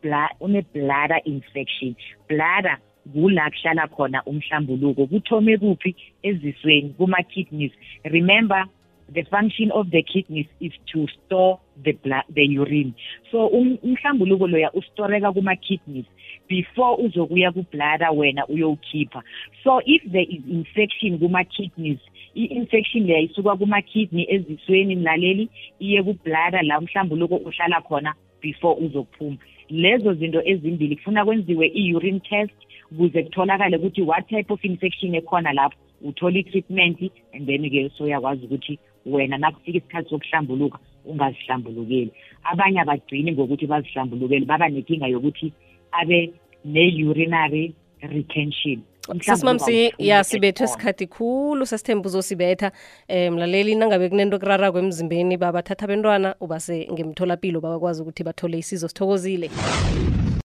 un- 0.04 0.10
une 0.10 0.10
bla- 0.10 0.30
une 0.42 0.62
bladder 0.74 1.22
infection. 1.26 1.96
Bladder 2.30 2.78
kula 3.14 3.50
kuhlala 3.50 3.88
khona 3.88 4.24
umhlambuluko 4.26 5.08
kuthome 5.08 5.58
kuphi? 5.58 5.96
Ezisweni 6.24 6.94
kuma-kidneys. 6.98 7.72
Remember 8.06 8.66
the 9.14 9.24
function 9.24 9.72
of 9.72 9.90
the 9.92 10.02
kidneys 10.02 10.48
is 10.62 10.72
to 10.92 11.08
store 11.08 11.60
the 11.84 11.92
blood, 11.92 12.24
the 12.34 12.46
urine. 12.46 12.94
So 13.32 13.48
um- 13.48 13.78
umhlambuluko 13.84 14.48
loya 14.48 14.72
ustoreka 14.74 15.34
kuma-kidneys 15.34 16.06
before 16.50 16.98
uzokuya 17.04 17.52
kubladder 17.52 18.10
wena 18.14 18.48
uyowukhipha 18.48 19.24
so 19.64 19.82
if 19.86 20.02
there 20.12 20.26
is 20.30 20.42
infection 20.50 21.18
kuma-kidneys 21.20 22.00
i-infection 22.36 23.06
leya 23.06 23.20
isuka 23.20 23.56
kuma-kidney 23.56 24.26
ezisweni 24.30 24.96
mlaleli 24.96 25.50
iye 25.80 26.04
kubladder 26.04 26.64
la 26.64 26.80
umhlambuluko 26.80 27.36
uhlala 27.36 27.82
khona 27.82 28.14
before 28.42 28.76
uzokuphuma. 28.86 29.38
Lezo 29.70 30.14
zinto 30.14 30.42
ezimbili 30.46 30.96
kufuna 30.96 31.26
kwenziwe 31.26 31.68
i-urine 31.68 32.20
test 32.20 32.54
ukuze 32.92 33.24
kutholakale 33.24 33.78
ukuthi 33.78 34.02
what 34.02 34.28
type 34.28 34.54
of 34.54 34.66
infection 34.66 35.16
ekhona 35.16 35.54
lapho. 35.54 35.78
Uthola 36.04 36.40
i-treatment 36.40 37.12
and 37.34 37.48
then-ke 37.48 37.90
soyakwazi 37.98 38.46
ukuthi 38.46 38.80
wena 39.06 39.38
nakufika 39.38 39.78
isikhathi 39.78 40.10
sokuhlambuluka 40.10 40.80
ungazihlambulukeli. 41.06 42.12
Abanye 42.44 42.80
abagcini 42.82 43.32
ngokuthi 43.32 43.68
bazihlambulukele 43.68 44.46
baba 44.46 44.70
nenkinga 44.70 45.08
yokuthi 45.08 45.54
abe 45.92 46.34
ne-urinary 46.66 47.74
retention. 48.02 48.82
Umhlambuluko 49.10 49.72
ya 49.98 50.24
sibethwe 50.24 50.68
sikhathi 50.68 51.08
khulu 51.08 51.66
sasithemba 51.66 52.08
uzosibetha. 52.08 52.72
Um 53.10 53.36
mlaleli 53.36 53.76
nangabe 53.76 54.10
kunento 54.10 54.40
kurarako 54.40 54.80
emzimbeni 54.80 55.38
babathatha 55.38 55.88
bentwana 55.88 56.36
ubase 56.40 56.88
ngemtholapilo 56.92 57.62
bakwazi 57.62 58.02
ukuthi 58.02 58.24
bathole 58.24 58.58
isizo 58.58 58.88
sithokozile 58.88 59.50